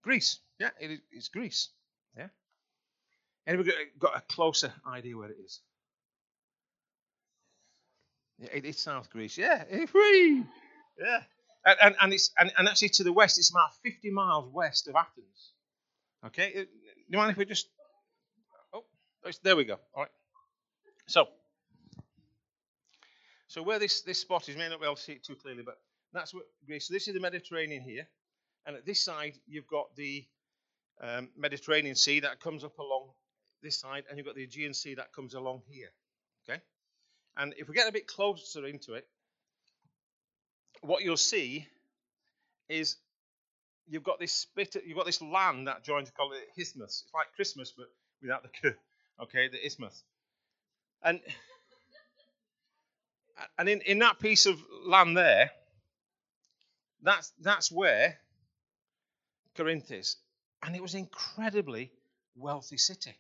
Greece. 0.02 0.40
Yeah, 0.59 0.71
it 0.81 0.90
is, 0.90 1.00
it's 1.11 1.28
Greece. 1.28 1.71
Yeah. 2.16 2.28
Anybody 3.47 3.73
got 3.99 4.16
a 4.16 4.23
closer 4.33 4.73
idea 4.87 5.16
where 5.16 5.31
it 5.31 5.37
is? 5.45 5.61
Yeah, 8.38 8.49
it, 8.52 8.64
it's 8.64 8.83
South 8.83 9.11
Greece. 9.11 9.38
Yeah, 9.38 9.64
free. 9.87 10.45
Yeah. 10.99 11.21
And, 11.64 11.78
and, 11.83 11.97
and, 12.00 12.12
it's 12.12 12.31
and, 12.38 12.52
and 12.57 12.69
actually 12.69 12.90
to 12.90 13.05
the 13.05 13.12
west, 13.12 13.38
it's 13.38 13.50
about 13.50 13.75
50 13.83 14.11
miles 14.11 14.52
west 14.52 14.88
of 14.88 14.95
Athens. 14.95 15.52
Okay. 16.26 16.52
Uh, 16.55 16.62
do 16.62 16.69
you 17.09 17.19
mind 17.19 17.31
if 17.31 17.37
we 17.37 17.45
just? 17.45 17.69
Oh, 18.73 18.85
there 19.43 19.57
we 19.57 19.64
go. 19.64 19.78
All 19.95 20.02
right. 20.02 20.11
So, 21.06 21.28
so 23.46 23.62
where 23.62 23.78
this, 23.78 24.02
this 24.02 24.20
spot 24.20 24.48
is, 24.48 24.56
you 24.56 24.58
may 24.58 24.68
not 24.68 24.80
be 24.80 24.86
able 24.86 24.96
to 24.96 25.02
see 25.02 25.12
it 25.12 25.25
too 25.25 25.36
clearly, 25.36 25.62
but 25.64 25.78
that's 26.12 26.34
what 26.34 26.44
Greece. 26.66 26.88
So 26.88 26.94
this 26.94 27.06
is 27.06 27.14
the 27.14 27.20
Mediterranean 27.20 27.82
here, 27.82 28.08
and 28.66 28.76
at 28.76 28.84
this 28.84 29.02
side 29.02 29.34
you've 29.46 29.68
got 29.68 29.94
the 29.94 30.25
um, 31.00 31.28
Mediterranean 31.36 31.94
Sea 31.94 32.20
that 32.20 32.40
comes 32.40 32.64
up 32.64 32.78
along 32.78 33.10
this 33.62 33.78
side, 33.78 34.04
and 34.08 34.18
you've 34.18 34.26
got 34.26 34.34
the 34.34 34.42
Aegean 34.42 34.75
Sea 34.75 34.94
that 34.94 35.12
comes 35.12 35.34
along 35.34 35.62
here. 35.68 35.90
Okay, 36.48 36.60
and 37.36 37.54
if 37.56 37.68
we 37.68 37.75
get 37.75 37.88
a 37.88 37.92
bit 37.92 38.08
closer 38.08 38.66
into 38.66 38.94
it, 38.94 39.06
what 40.80 41.04
you'll 41.04 41.16
see 41.16 41.66
is 42.68 42.96
you've 43.86 44.02
got 44.02 44.18
this 44.18 44.46
bit, 44.56 44.75
you've 44.84 44.96
got 44.96 45.06
this 45.06 45.22
land 45.22 45.68
that 45.68 45.84
joins, 45.84 46.10
call 46.10 46.32
it 46.32 46.60
isthmus. 46.60 47.04
It's 47.04 47.14
like 47.14 47.26
Christmas, 47.36 47.72
but 47.76 47.86
without 48.20 48.42
the 48.42 48.48
k. 48.48 48.75
Okay, 49.22 49.48
the 49.48 49.64
isthmus. 49.64 50.02
And 51.03 51.21
and 53.59 53.69
in, 53.69 53.81
in 53.83 53.99
that 54.00 54.19
piece 54.19 54.47
of 54.47 54.59
land 54.85 55.17
there, 55.17 55.50
that's 57.03 57.33
that's 57.41 57.71
where 57.71 58.19
Corinth 59.57 59.91
is. 59.91 60.17
And 60.62 60.75
it 60.75 60.83
was 60.83 60.95
an 60.95 61.00
incredibly 61.00 61.93
wealthy 62.35 62.76
city. 62.76 63.15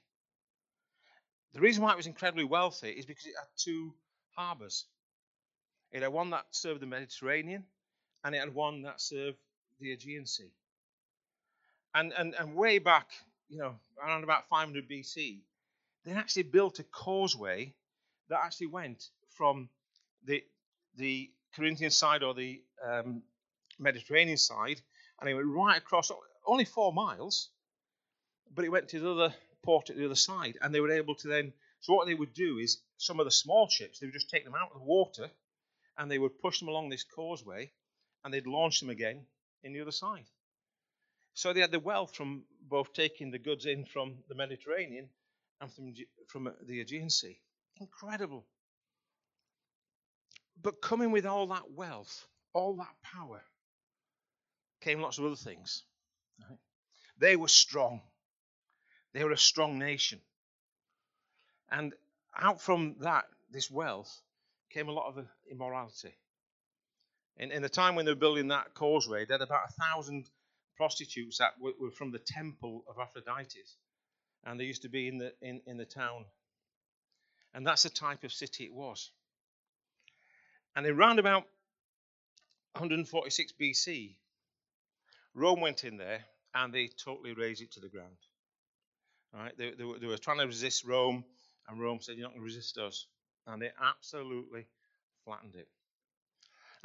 The 1.54 1.60
reason 1.60 1.82
why 1.82 1.92
it 1.92 1.96
was 1.96 2.06
incredibly 2.06 2.44
wealthy 2.44 2.90
is 2.90 3.06
because 3.06 3.26
it 3.26 3.34
had 3.38 3.48
two 3.56 3.94
harbours. 4.34 4.84
It 5.92 6.02
had 6.02 6.12
one 6.12 6.30
that 6.30 6.44
served 6.50 6.80
the 6.80 6.86
Mediterranean, 6.86 7.64
and 8.24 8.34
it 8.34 8.38
had 8.38 8.54
one 8.54 8.82
that 8.82 9.00
served 9.00 9.38
the 9.80 9.92
Aegean 9.92 10.26
Sea. 10.26 10.50
And, 11.94 12.12
and, 12.12 12.34
and 12.34 12.54
way 12.54 12.78
back, 12.78 13.08
you 13.48 13.58
know, 13.58 13.76
around 14.02 14.24
about 14.24 14.48
500 14.48 14.88
BC, 14.88 15.38
they 16.06 16.12
actually 16.12 16.44
built 16.44 16.78
a 16.78 16.84
causeway 16.84 17.74
that 18.28 18.38
actually 18.42 18.68
went 18.68 19.04
from 19.36 19.68
the, 20.24 20.42
the 20.96 21.28
Corinthian 21.54 21.90
side 21.90 22.22
or 22.22 22.32
the 22.32 22.62
um, 22.88 23.22
Mediterranean 23.78 24.38
side, 24.38 24.80
and 25.20 25.28
it 25.28 25.34
went 25.34 25.48
right 25.48 25.76
across, 25.76 26.12
only 26.46 26.64
four 26.64 26.92
miles, 26.92 27.50
but 28.54 28.64
it 28.64 28.70
went 28.70 28.88
to 28.88 29.00
the 29.00 29.10
other 29.10 29.34
port 29.64 29.90
at 29.90 29.96
the 29.96 30.04
other 30.04 30.14
side, 30.14 30.56
and 30.62 30.72
they 30.72 30.80
were 30.80 30.92
able 30.92 31.16
to 31.16 31.28
then. 31.28 31.52
So 31.80 31.92
what 31.92 32.06
they 32.06 32.14
would 32.14 32.32
do 32.32 32.58
is 32.58 32.78
some 32.98 33.18
of 33.18 33.26
the 33.26 33.32
small 33.32 33.68
ships, 33.68 33.98
they 33.98 34.06
would 34.06 34.14
just 34.14 34.30
take 34.30 34.44
them 34.44 34.54
out 34.54 34.70
of 34.72 34.78
the 34.78 34.86
water, 34.86 35.28
and 35.98 36.08
they 36.08 36.18
would 36.18 36.38
push 36.38 36.60
them 36.60 36.68
along 36.68 36.88
this 36.88 37.04
causeway, 37.04 37.72
and 38.24 38.32
they'd 38.32 38.46
launch 38.46 38.78
them 38.78 38.90
again 38.90 39.26
in 39.64 39.72
the 39.72 39.80
other 39.80 39.90
side. 39.90 40.26
So 41.34 41.52
they 41.52 41.60
had 41.60 41.72
the 41.72 41.80
wealth 41.80 42.14
from 42.14 42.44
both 42.62 42.92
taking 42.92 43.32
the 43.32 43.38
goods 43.40 43.66
in 43.66 43.84
from 43.86 44.18
the 44.28 44.36
Mediterranean 44.36 45.08
and 45.60 45.72
from, 45.72 45.94
from 46.28 46.46
uh, 46.46 46.50
the 46.66 46.80
Aegean 46.80 47.10
Sea. 47.10 47.38
Incredible. 47.80 48.46
But 50.62 50.80
coming 50.80 51.10
with 51.10 51.26
all 51.26 51.46
that 51.48 51.70
wealth, 51.74 52.26
all 52.52 52.76
that 52.76 52.94
power, 53.02 53.42
came 54.80 55.00
lots 55.00 55.18
of 55.18 55.24
other 55.24 55.36
things. 55.36 55.82
Right? 56.40 56.58
They 57.18 57.36
were 57.36 57.48
strong. 57.48 58.00
They 59.12 59.24
were 59.24 59.32
a 59.32 59.38
strong 59.38 59.78
nation. 59.78 60.20
And 61.70 61.94
out 62.38 62.60
from 62.60 62.96
that, 63.00 63.24
this 63.50 63.70
wealth, 63.70 64.20
came 64.70 64.88
a 64.88 64.92
lot 64.92 65.08
of 65.08 65.18
uh, 65.18 65.22
immorality. 65.50 66.14
In, 67.38 67.50
in 67.50 67.62
the 67.62 67.68
time 67.68 67.94
when 67.94 68.04
they 68.04 68.12
were 68.12 68.16
building 68.16 68.48
that 68.48 68.74
causeway, 68.74 69.24
they 69.24 69.34
had 69.34 69.42
about 69.42 69.68
a 69.68 69.72
thousand 69.72 70.28
prostitutes 70.76 71.38
that 71.38 71.52
were, 71.60 71.72
were 71.80 71.90
from 71.90 72.12
the 72.12 72.18
temple 72.18 72.84
of 72.88 72.96
Aphrodite. 72.98 73.60
And 74.46 74.58
they 74.58 74.64
used 74.64 74.82
to 74.82 74.88
be 74.88 75.08
in 75.08 75.18
the, 75.18 75.32
in, 75.42 75.60
in 75.66 75.76
the 75.76 75.84
town. 75.84 76.24
And 77.52 77.66
that's 77.66 77.82
the 77.82 77.90
type 77.90 78.24
of 78.24 78.32
city 78.32 78.64
it 78.64 78.72
was. 78.72 79.10
And 80.74 80.86
then 80.86 80.92
around 80.92 81.18
about 81.18 81.44
146 82.74 83.52
BC, 83.60 84.14
Rome 85.34 85.60
went 85.60 85.84
in 85.84 85.96
there 85.96 86.24
and 86.54 86.72
they 86.72 86.86
totally 86.86 87.34
razed 87.34 87.62
it 87.62 87.72
to 87.72 87.80
the 87.80 87.88
ground. 87.88 88.16
Right? 89.34 89.56
They, 89.58 89.72
they, 89.72 89.84
were, 89.84 89.98
they 89.98 90.06
were 90.06 90.16
trying 90.16 90.38
to 90.38 90.46
resist 90.46 90.84
Rome, 90.84 91.24
and 91.68 91.80
Rome 91.80 91.98
said, 92.00 92.16
You're 92.16 92.24
not 92.24 92.32
going 92.32 92.40
to 92.40 92.46
resist 92.46 92.78
us. 92.78 93.06
And 93.46 93.60
they 93.60 93.70
absolutely 93.82 94.66
flattened 95.24 95.56
it. 95.56 95.68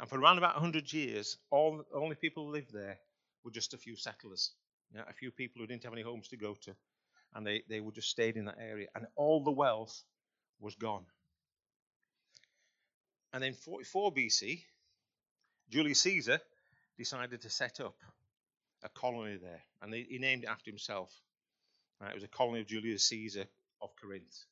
And 0.00 0.08
for 0.08 0.18
around 0.18 0.38
about 0.38 0.54
100 0.54 0.92
years, 0.92 1.38
all 1.50 1.84
only 1.94 2.16
people 2.16 2.46
who 2.46 2.52
lived 2.52 2.72
there 2.72 2.98
were 3.44 3.50
just 3.50 3.74
a 3.74 3.78
few 3.78 3.96
settlers, 3.96 4.52
yeah, 4.94 5.02
a 5.08 5.12
few 5.12 5.30
people 5.30 5.60
who 5.60 5.66
didn't 5.66 5.84
have 5.84 5.92
any 5.92 6.02
homes 6.02 6.28
to 6.28 6.36
go 6.36 6.54
to. 6.62 6.74
And 7.34 7.46
they, 7.46 7.62
they 7.68 7.80
would 7.80 7.94
just 7.94 8.10
stayed 8.10 8.36
in 8.36 8.44
that 8.46 8.58
area. 8.60 8.88
And 8.94 9.06
all 9.16 9.42
the 9.42 9.50
wealth 9.50 10.02
was 10.60 10.74
gone. 10.74 11.04
And 13.32 13.42
then 13.42 13.54
44 13.54 14.12
BC, 14.12 14.62
Julius 15.70 16.00
Caesar 16.02 16.40
decided 16.98 17.40
to 17.42 17.50
set 17.50 17.80
up 17.80 17.96
a 18.84 18.88
colony 18.88 19.38
there, 19.40 19.62
and 19.80 19.94
he 19.94 20.18
named 20.18 20.44
it 20.44 20.48
after 20.48 20.70
himself. 20.70 21.12
Right, 22.00 22.10
it 22.10 22.14
was 22.14 22.24
a 22.24 22.28
colony 22.28 22.60
of 22.60 22.66
Julius 22.66 23.04
Caesar 23.04 23.44
of 23.80 23.94
Corinth. 23.96 24.44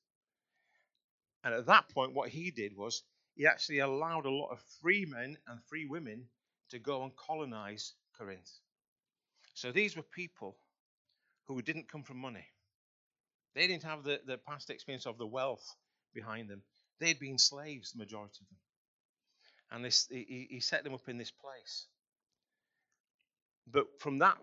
And 1.43 1.53
at 1.53 1.67
that 1.67 1.89
point, 1.89 2.15
what 2.15 2.29
he 2.29 2.51
did 2.51 2.77
was 2.77 3.03
he 3.35 3.47
actually 3.47 3.81
allowed 3.81 4.27
a 4.27 4.31
lot 4.31 4.51
of 4.51 4.61
free 4.81 5.05
men 5.05 5.37
and 5.49 5.61
free 5.65 5.85
women 5.85 6.27
to 6.71 6.79
go 6.79 7.03
and 7.03 7.15
colonize 7.17 7.95
Corinth. 8.17 8.51
So 9.55 9.73
these 9.73 9.97
were 9.97 10.03
people 10.03 10.57
who 11.47 11.61
didn't 11.61 11.89
come 11.89 12.03
from 12.03 12.19
money. 12.19 12.47
They 13.55 13.67
didn't 13.67 13.85
have 13.85 14.05
the, 14.05 14.21
the 14.27 14.39
past 14.39 14.71
experience 14.71 15.07
of 15.07 15.19
the 15.19 15.27
wealth 15.27 15.65
behind 16.15 16.49
them. 16.49 16.63
They'd 17.01 17.19
been 17.19 17.39
slaves, 17.39 17.93
the 17.93 17.99
majority 17.99 18.39
of 18.43 18.49
them 18.49 18.59
and 19.71 19.85
this, 19.85 20.09
he, 20.11 20.49
he 20.51 20.61
set 20.61 20.85
them 20.85 20.95
up 20.95 21.09
in 21.09 21.17
this 21.17 21.31
place. 21.31 21.87
But 23.71 23.87
from 24.01 24.19
that 24.19 24.37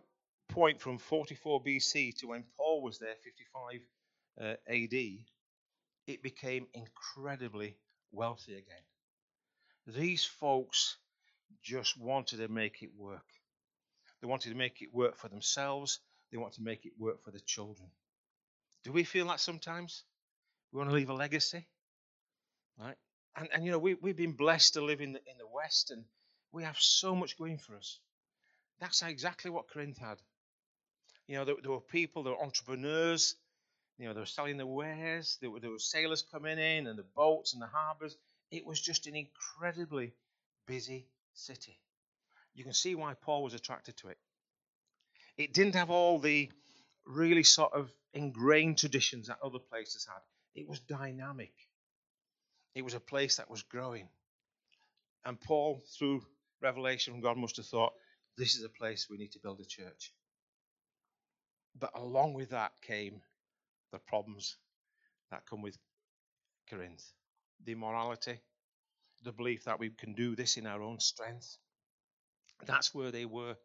point, 0.49 0.81
from 0.81 0.97
44 0.97 1.63
BC 1.63 2.17
to 2.19 2.27
when 2.27 2.45
Paul 2.55 2.81
was 2.81 2.99
there, 2.99 3.15
55 3.23 3.81
uh, 4.39 4.55
AD, 4.67 5.17
it 6.07 6.23
became 6.23 6.67
incredibly 6.73 7.75
wealthy 8.11 8.53
again. 8.53 8.83
These 9.85 10.23
folks 10.23 10.97
just 11.61 11.99
wanted 11.99 12.37
to 12.37 12.47
make 12.47 12.81
it 12.81 12.91
work. 12.97 13.25
They 14.21 14.27
wanted 14.27 14.49
to 14.49 14.55
make 14.55 14.81
it 14.81 14.93
work 14.93 15.17
for 15.17 15.27
themselves. 15.27 15.99
They 16.31 16.37
wanted 16.37 16.55
to 16.55 16.63
make 16.63 16.85
it 16.85 16.93
work 16.97 17.23
for 17.23 17.31
the 17.31 17.39
children. 17.41 17.89
Do 18.83 18.91
we 18.91 19.03
feel 19.03 19.27
that 19.27 19.39
sometimes? 19.39 20.03
We 20.71 20.77
want 20.77 20.89
to 20.89 20.95
leave 20.95 21.09
a 21.09 21.13
legacy, 21.13 21.65
right? 22.79 22.95
and, 23.37 23.47
and 23.53 23.63
you 23.63 23.71
know, 23.71 23.79
we, 23.79 23.93
we've 23.93 24.17
been 24.17 24.33
blessed 24.33 24.73
to 24.73 24.81
live 24.81 24.99
in 24.99 25.13
the, 25.13 25.19
in 25.19 25.37
the 25.37 25.47
West, 25.47 25.91
and 25.91 26.03
we 26.51 26.63
have 26.63 26.77
so 26.79 27.15
much 27.15 27.37
going 27.37 27.57
for 27.57 27.75
us. 27.75 27.99
That's 28.79 29.01
exactly 29.03 29.51
what 29.51 29.69
Corinth 29.69 29.97
had. 29.97 30.17
You 31.27 31.35
know, 31.35 31.45
there, 31.45 31.55
there 31.61 31.71
were 31.71 31.79
people, 31.79 32.23
there 32.23 32.33
were 32.33 32.43
entrepreneurs, 32.43 33.35
you 33.99 34.05
know, 34.07 34.13
they 34.13 34.19
were 34.19 34.25
selling 34.25 34.57
their 34.57 34.65
wares, 34.65 35.37
there 35.41 35.51
were, 35.51 35.59
there 35.59 35.69
were 35.69 35.79
sailors 35.79 36.23
coming 36.31 36.57
in, 36.57 36.87
and 36.87 36.97
the 36.97 37.05
boats 37.15 37.53
and 37.53 37.61
the 37.61 37.67
harbors. 37.67 38.17
It 38.49 38.65
was 38.65 38.81
just 38.81 39.07
an 39.07 39.15
incredibly 39.15 40.13
busy 40.65 41.05
city. 41.33 41.77
You 42.55 42.63
can 42.63 42.73
see 42.73 42.95
why 42.95 43.13
Paul 43.13 43.43
was 43.43 43.53
attracted 43.53 43.97
to 43.97 44.07
it. 44.07 44.17
It 45.37 45.53
didn't 45.53 45.75
have 45.75 45.91
all 45.91 46.17
the 46.17 46.49
really 47.05 47.43
sort 47.43 47.73
of 47.73 47.91
ingrained 48.17 48.77
traditions 48.77 49.27
that 49.27 49.39
other 49.43 49.59
places 49.59 50.07
had, 50.07 50.21
it 50.55 50.67
was 50.67 50.79
dynamic. 50.79 51.53
It 52.75 52.83
was 52.83 52.93
a 52.93 52.99
place 52.99 53.37
that 53.37 53.49
was 53.49 53.63
growing. 53.63 54.09
And 55.25 55.39
Paul, 55.39 55.83
through 55.97 56.23
revelation 56.61 57.13
from 57.13 57.21
God, 57.21 57.37
must 57.37 57.57
have 57.57 57.65
thought, 57.65 57.93
this 58.37 58.55
is 58.55 58.63
a 58.63 58.69
place 58.69 59.07
we 59.09 59.17
need 59.17 59.31
to 59.33 59.39
build 59.39 59.59
a 59.59 59.65
church. 59.65 60.13
But 61.79 61.91
along 61.95 62.33
with 62.33 62.49
that 62.51 62.71
came 62.81 63.21
the 63.91 63.99
problems 63.99 64.57
that 65.31 65.45
come 65.49 65.61
with 65.61 65.77
Corinth 66.69 67.03
the 67.65 67.71
immorality, 67.71 68.39
the 69.23 69.31
belief 69.31 69.65
that 69.65 69.79
we 69.79 69.89
can 69.89 70.13
do 70.13 70.35
this 70.35 70.57
in 70.57 70.67
our 70.67 70.81
own 70.81 70.99
strength. 70.99 71.57
That's 72.65 72.93
where 72.93 73.11
they 73.11 73.25
were. 73.25 73.55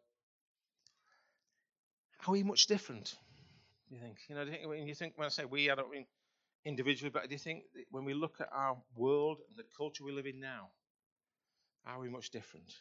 We 2.27 2.43
much 2.43 2.67
different? 2.67 3.15
Do 3.93 3.99
you 3.99 4.05
think? 4.05 4.17
You 4.27 4.35
know, 4.35 4.69
when 4.69 4.87
you 4.87 4.95
think 4.95 5.13
when 5.17 5.27
I 5.27 5.29
say 5.29 5.45
we, 5.45 5.69
I 5.69 5.75
don't 5.75 5.91
mean 5.91 6.07
individually, 6.65 7.11
but 7.13 7.27
do 7.27 7.31
you 7.31 7.37
think 7.37 7.65
when 7.91 8.05
we 8.05 8.15
look 8.15 8.37
at 8.41 8.49
our 8.51 8.75
world 8.95 9.37
and 9.47 9.55
the 9.55 9.65
culture 9.77 10.03
we 10.03 10.11
live 10.11 10.25
in 10.25 10.39
now, 10.39 10.69
are 11.85 11.99
we 11.99 12.09
much 12.09 12.31
different? 12.31 12.73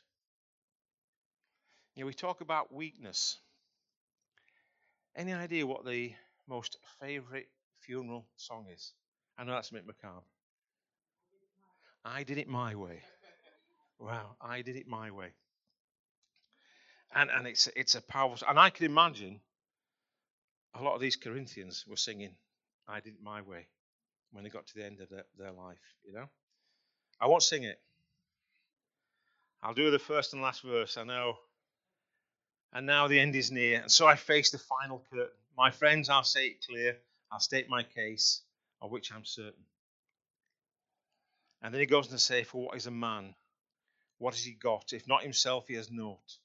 You 1.95 2.03
know, 2.03 2.07
we 2.07 2.15
talk 2.15 2.41
about 2.41 2.73
weakness. 2.73 3.37
Any 5.15 5.35
idea 5.35 5.67
what 5.67 5.85
the 5.85 6.15
most 6.49 6.79
favourite 6.99 7.49
funeral 7.81 8.27
song 8.37 8.69
is? 8.73 8.95
I 9.37 9.45
know 9.45 9.53
that's 9.53 9.69
a 9.69 9.75
bit. 9.75 9.85
I 12.07 12.23
did 12.23 12.39
it 12.39 12.49
my 12.49 12.75
way. 12.75 13.03
Wow, 13.99 14.37
I 14.41 14.63
did 14.63 14.77
it 14.77 14.87
my 14.87 15.11
way. 15.11 15.35
And 17.15 17.29
and 17.31 17.47
it's 17.47 17.69
it's 17.77 17.97
a 17.97 18.01
powerful 18.01 18.49
and 18.49 18.59
I 18.59 18.71
can 18.71 18.87
imagine 18.87 19.41
a 20.83 20.85
lot 20.85 20.95
of 20.95 21.01
these 21.01 21.17
Corinthians 21.17 21.85
were 21.89 21.97
singing 21.97 22.35
I 22.89 22.99
did 23.01 23.15
it 23.15 23.23
my 23.23 23.41
way 23.43 23.69
when 24.33 24.43
they 24.43 24.51
got 24.51 24.67
to 24.67 24.75
the 24.75 24.85
end 24.85 25.01
of 25.01 25.09
their, 25.09 25.25
their 25.39 25.53
life, 25.53 25.79
you 26.05 26.13
know? 26.13 26.29
I 27.21 27.27
won't 27.27 27.43
sing 27.43 27.63
it. 27.63 27.79
I'll 29.63 29.75
do 29.75 29.91
the 29.93 29.99
first 29.99 30.33
and 30.33 30.43
last 30.43 30.63
verse, 30.63 30.97
I 30.97 31.05
know. 31.05 31.37
And 32.73 32.87
now 32.87 33.07
the 33.07 33.21
end 33.21 33.37
is 33.37 33.53
near, 33.53 33.81
and 33.81 33.91
so 33.91 34.07
I 34.07 34.17
face 34.17 34.51
the 34.51 34.59
final 34.59 35.05
curtain. 35.11 35.29
My 35.57 35.71
friends, 35.71 36.09
I'll 36.09 36.25
say 36.25 36.47
it 36.47 36.65
clear. 36.67 36.97
I'll 37.31 37.39
state 37.39 37.69
my 37.69 37.83
case, 37.83 38.41
of 38.81 38.91
which 38.91 39.13
I'm 39.13 39.25
certain. 39.25 39.65
And 41.63 41.73
then 41.73 41.81
he 41.81 41.87
goes 41.87 42.07
on 42.07 42.13
to 42.13 42.19
say, 42.19 42.43
For 42.43 42.67
what 42.67 42.77
is 42.77 42.87
a 42.87 42.91
man? 42.91 43.35
What 44.19 44.35
has 44.35 44.43
he 44.43 44.53
got? 44.53 44.93
If 44.93 45.07
not 45.07 45.23
himself, 45.23 45.69
he 45.69 45.75
has 45.75 45.91
naught. 45.91 46.39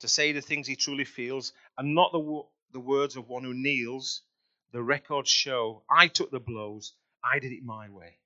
To 0.00 0.08
say 0.08 0.32
the 0.32 0.40
things 0.40 0.66
he 0.66 0.74
truly 0.74 1.04
feels, 1.04 1.52
and 1.78 1.94
not 1.94 2.10
the, 2.12 2.42
the 2.72 2.80
words 2.80 3.16
of 3.16 3.28
one 3.28 3.44
who 3.44 3.54
kneels, 3.54 4.22
the 4.72 4.82
records 4.82 5.30
show 5.30 5.82
I 5.88 6.08
took 6.08 6.30
the 6.30 6.40
blows, 6.40 6.94
I 7.24 7.38
did 7.38 7.52
it 7.52 7.64
my 7.64 7.88
way. 7.88 8.16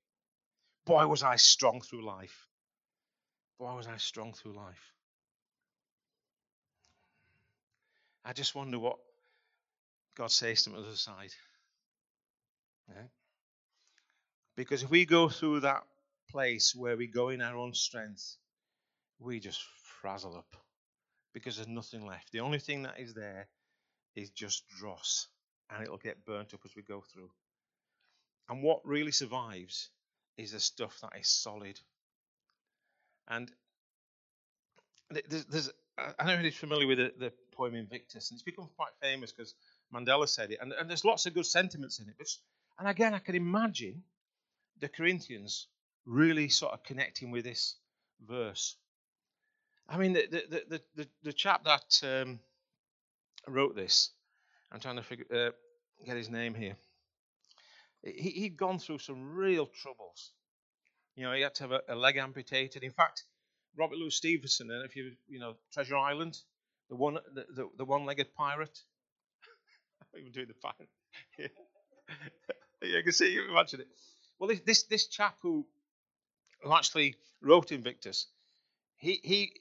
Boy, 0.85 1.07
was 1.07 1.23
I 1.23 1.37
strong 1.37 1.81
through 1.81 2.05
life. 2.05 2.47
Boy, 3.59 3.75
was 3.75 3.87
I 3.87 3.97
strong 3.97 4.33
through 4.33 4.57
life. 4.57 4.93
I 8.25 8.33
just 8.33 8.55
wonder 8.55 8.79
what 8.79 8.99
God 10.17 10.31
says 10.31 10.65
to 10.65 10.71
the 10.71 10.79
other 10.79 10.97
side. 10.97 11.33
Yeah? 12.89 13.03
Because 14.57 14.83
if 14.83 14.91
we 14.91 15.05
go 15.05 15.29
through 15.29 15.61
that 15.61 15.83
place 16.31 16.75
where 16.75 16.97
we 16.97 17.07
go 17.07 17.29
in 17.29 17.41
our 17.41 17.57
own 17.57 17.75
strength, 17.75 18.37
we 19.19 19.41
just 19.41 19.63
frazzle 20.01 20.37
up 20.37 20.57
because 21.33 21.57
there's 21.57 21.69
nothing 21.69 22.07
left. 22.07 22.33
The 22.33 22.41
only 22.41 22.59
thing 22.59 22.83
that 22.83 22.99
is 22.99 23.15
there 23.15 23.49
is 24.17 24.31
just 24.31 24.67
dross, 24.69 25.29
and 25.71 25.83
it'll 25.83 25.99
get 25.99 26.25
burnt 26.25 26.55
up 26.55 26.61
as 26.65 26.75
we 26.75 26.83
go 26.83 27.03
through. 27.13 27.31
And 28.49 28.63
what 28.63 28.87
really 28.87 29.13
survives 29.13 29.91
is 30.37 30.53
the 30.53 30.61
stuff 30.61 30.99
that 31.03 31.19
is 31.19 31.29
solid. 31.29 31.79
And 33.29 33.51
there's, 35.11 35.45
there's 35.47 35.71
I 36.19 36.27
know 36.27 36.41
you're 36.41 36.53
familiar 36.53 36.87
with 36.87 36.99
the, 36.99 37.13
the, 37.19 37.33
poem 37.53 37.75
Invictus, 37.75 38.31
and 38.31 38.37
it's 38.37 38.43
become 38.43 38.69
quite 38.77 38.93
famous 39.01 39.33
because 39.33 39.55
Mandela 39.95 40.29
said 40.29 40.51
it, 40.51 40.59
and, 40.61 40.75
and, 40.75 40.91
there's 40.91 41.07
lots 41.07 41.25
of 41.25 41.33
good 41.33 41.47
sentiments 41.47 42.01
in 42.01 42.09
it. 42.09 42.15
But, 42.19 42.29
and 42.79 42.87
again, 42.87 43.15
I 43.15 43.19
can 43.19 43.35
imagine 43.35 44.03
the 44.79 44.91
Corinthians 44.91 45.69
really 46.05 46.51
sort 46.51 46.75
of 46.75 46.83
connecting 46.83 47.31
with 47.31 47.45
this 47.45 47.77
verse. 48.29 48.77
I 49.89 49.97
mean, 49.97 50.13
the 50.13 50.27
the 50.31 50.65
the 50.69 50.83
the, 50.97 51.09
the 51.23 51.33
chap 51.33 51.65
that 51.65 52.01
um, 52.03 52.41
wrote 53.49 53.77
this, 53.77 54.11
I'm 54.73 54.81
trying 54.81 54.97
to 54.97 55.03
figure, 55.03 55.27
uh, 55.33 55.51
get 56.05 56.17
his 56.17 56.31
name 56.31 56.55
here. 56.55 56.77
He, 58.03 58.31
he'd 58.31 58.57
gone 58.57 58.79
through 58.79 58.99
some 58.99 59.35
real 59.35 59.67
troubles. 59.67 60.33
You 61.15 61.25
know, 61.25 61.33
he 61.33 61.43
had 61.43 61.55
to 61.57 61.63
have 61.65 61.73
a, 61.73 61.81
a 61.89 61.95
leg 61.95 62.17
amputated. 62.17 62.83
In 62.83 62.91
fact, 62.91 63.25
Robert 63.77 63.97
Louis 63.97 64.15
Stevenson, 64.15 64.71
and 64.71 64.85
if 64.85 64.97
you 64.97 65.13
you 65.29 65.39
know 65.39 65.55
Treasure 65.73 65.97
Island, 65.97 66.39
the 66.89 66.97
one 66.97 67.15
the, 67.35 67.47
the, 67.55 67.69
the 67.79 67.85
one-legged 67.85 68.35
pirate. 68.35 68.79
I'm 70.15 70.21
even 70.21 70.33
doing 70.33 70.49
the 70.49 70.55
pirate. 70.55 70.89
yeah. 72.83 72.89
you 72.97 73.03
can 73.03 73.13
see, 73.13 73.33
you 73.33 73.49
imagine 73.51 73.81
it. 73.81 73.89
Well, 74.39 74.49
this 74.49 74.61
this, 74.61 74.83
this 74.85 75.07
chap 75.09 75.37
who, 75.41 75.67
who 76.63 76.73
actually 76.75 77.17
wrote 77.41 77.73
Invictus, 77.73 78.27
he 78.97 79.21
he 79.23 79.53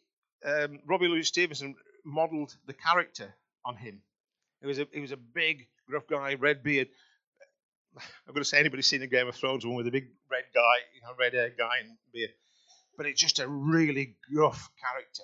um, 0.46 0.80
Robbie 0.86 1.08
Louis 1.08 1.24
Stevenson 1.24 1.76
modelled 2.04 2.56
the 2.68 2.74
character 2.74 3.34
on 3.66 3.76
him. 3.76 4.02
He 4.62 4.68
was 4.68 4.80
a 4.80 4.88
he 4.92 5.00
was 5.00 5.12
a 5.12 5.18
big 5.18 5.68
gruff 5.90 6.08
guy, 6.08 6.36
red 6.36 6.64
beard. 6.64 6.88
I'm 7.98 8.34
going 8.34 8.44
to 8.44 8.46
say 8.46 8.60
anybody 8.60 8.82
seen 8.82 9.02
a 9.02 9.08
Game 9.08 9.28
of 9.28 9.36
Thrones 9.36 9.66
one 9.66 9.76
with 9.76 9.88
a 9.88 9.92
big 9.92 10.08
red 10.30 10.46
guy, 10.54 10.76
you 10.94 11.02
know, 11.02 11.14
red 11.18 11.34
hair 11.34 11.50
guy 11.50 11.80
and 11.82 11.98
beard 12.14 12.32
but 12.98 13.06
it's 13.06 13.22
just 13.22 13.40
a 13.40 13.48
really 13.48 14.16
gruff 14.32 14.70
character. 14.80 15.24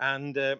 And 0.00 0.36
uh, 0.36 0.56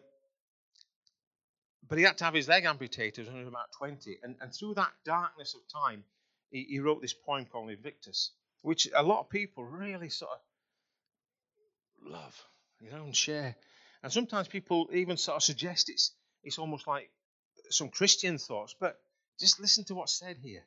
but 1.88 1.98
he 1.98 2.04
had 2.04 2.18
to 2.18 2.24
have 2.24 2.34
his 2.34 2.48
leg 2.48 2.64
amputated 2.64 3.26
when 3.26 3.34
he 3.34 3.40
was 3.40 3.48
about 3.48 3.72
20. 3.76 4.18
And, 4.22 4.36
and 4.40 4.52
through 4.54 4.74
that 4.74 4.92
darkness 5.04 5.54
of 5.54 5.60
time, 5.68 6.04
he, 6.50 6.64
he, 6.68 6.78
wrote 6.78 7.02
this 7.02 7.12
poem 7.12 7.44
called 7.44 7.70
Invictus, 7.70 8.30
which 8.62 8.88
a 8.94 9.02
lot 9.02 9.20
of 9.20 9.28
people 9.28 9.64
really 9.64 10.08
sort 10.08 10.30
of 10.32 12.12
love, 12.12 12.42
you 12.80 12.90
know, 12.90 13.04
and 13.04 13.14
share. 13.16 13.56
And 14.02 14.12
sometimes 14.12 14.48
people 14.48 14.88
even 14.92 15.16
sort 15.16 15.36
of 15.36 15.42
suggest 15.42 15.90
it's 15.90 16.12
it's 16.42 16.58
almost 16.58 16.86
like 16.86 17.10
some 17.70 17.88
Christian 17.88 18.38
thoughts, 18.38 18.74
but 18.78 19.00
just 19.38 19.60
listen 19.60 19.84
to 19.84 19.94
what's 19.94 20.18
said 20.18 20.36
here. 20.42 20.64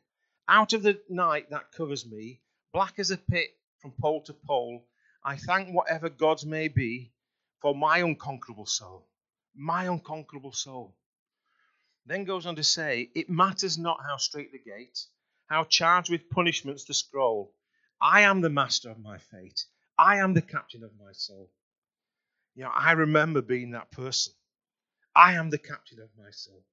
Out 0.48 0.74
of 0.74 0.84
the 0.84 1.00
night 1.10 1.50
that 1.50 1.72
covers 1.72 2.05
me, 2.05 2.39
black 2.74 3.00
as 3.00 3.12
a 3.12 3.17
pit 3.17 3.50
from 3.79 3.94
pole 4.00 4.22
to 4.24 4.34
pole, 4.34 4.86
I 5.24 5.38
thank 5.38 5.74
whatever 5.74 6.10
gods 6.10 6.46
may 6.46 6.67
be 6.67 7.12
for 7.62 7.74
my 7.74 8.00
unconquerable 8.00 8.67
soul. 8.67 9.08
My 9.55 9.86
unconquerable 9.86 10.51
soul. 10.51 10.94
Then 12.05 12.25
goes 12.25 12.46
on 12.46 12.58
to 12.58 12.63
say, 12.63 13.10
It 13.15 13.29
matters 13.29 13.77
not 13.77 14.03
how 14.08 14.17
straight 14.17 14.51
the 14.51 14.60
gate, 14.60 15.00
how 15.48 15.63
charged 15.63 16.12
with 16.12 16.29
punishments 16.29 16.83
the 16.83 16.94
scroll. 16.94 17.51
I 18.00 18.22
am 18.22 18.42
the 18.42 18.50
master 18.50 18.90
of 18.92 19.00
my 19.00 19.18
fate. 19.18 19.66
I 19.98 20.18
am 20.18 20.33
the 20.33 20.42
captain 20.42 20.83
of 20.83 20.92
my 21.00 21.14
soul. 21.14 21.50
You 22.53 22.64
know, 22.64 22.72
I 22.75 22.92
remember 22.92 23.42
being 23.42 23.72
that 23.72 23.92
person. 23.92 24.33
I 25.15 25.33
am 25.33 25.49
the 25.49 25.57
captain 25.57 25.99
of 26.01 26.09
my 26.17 26.31
soul. 26.31 26.63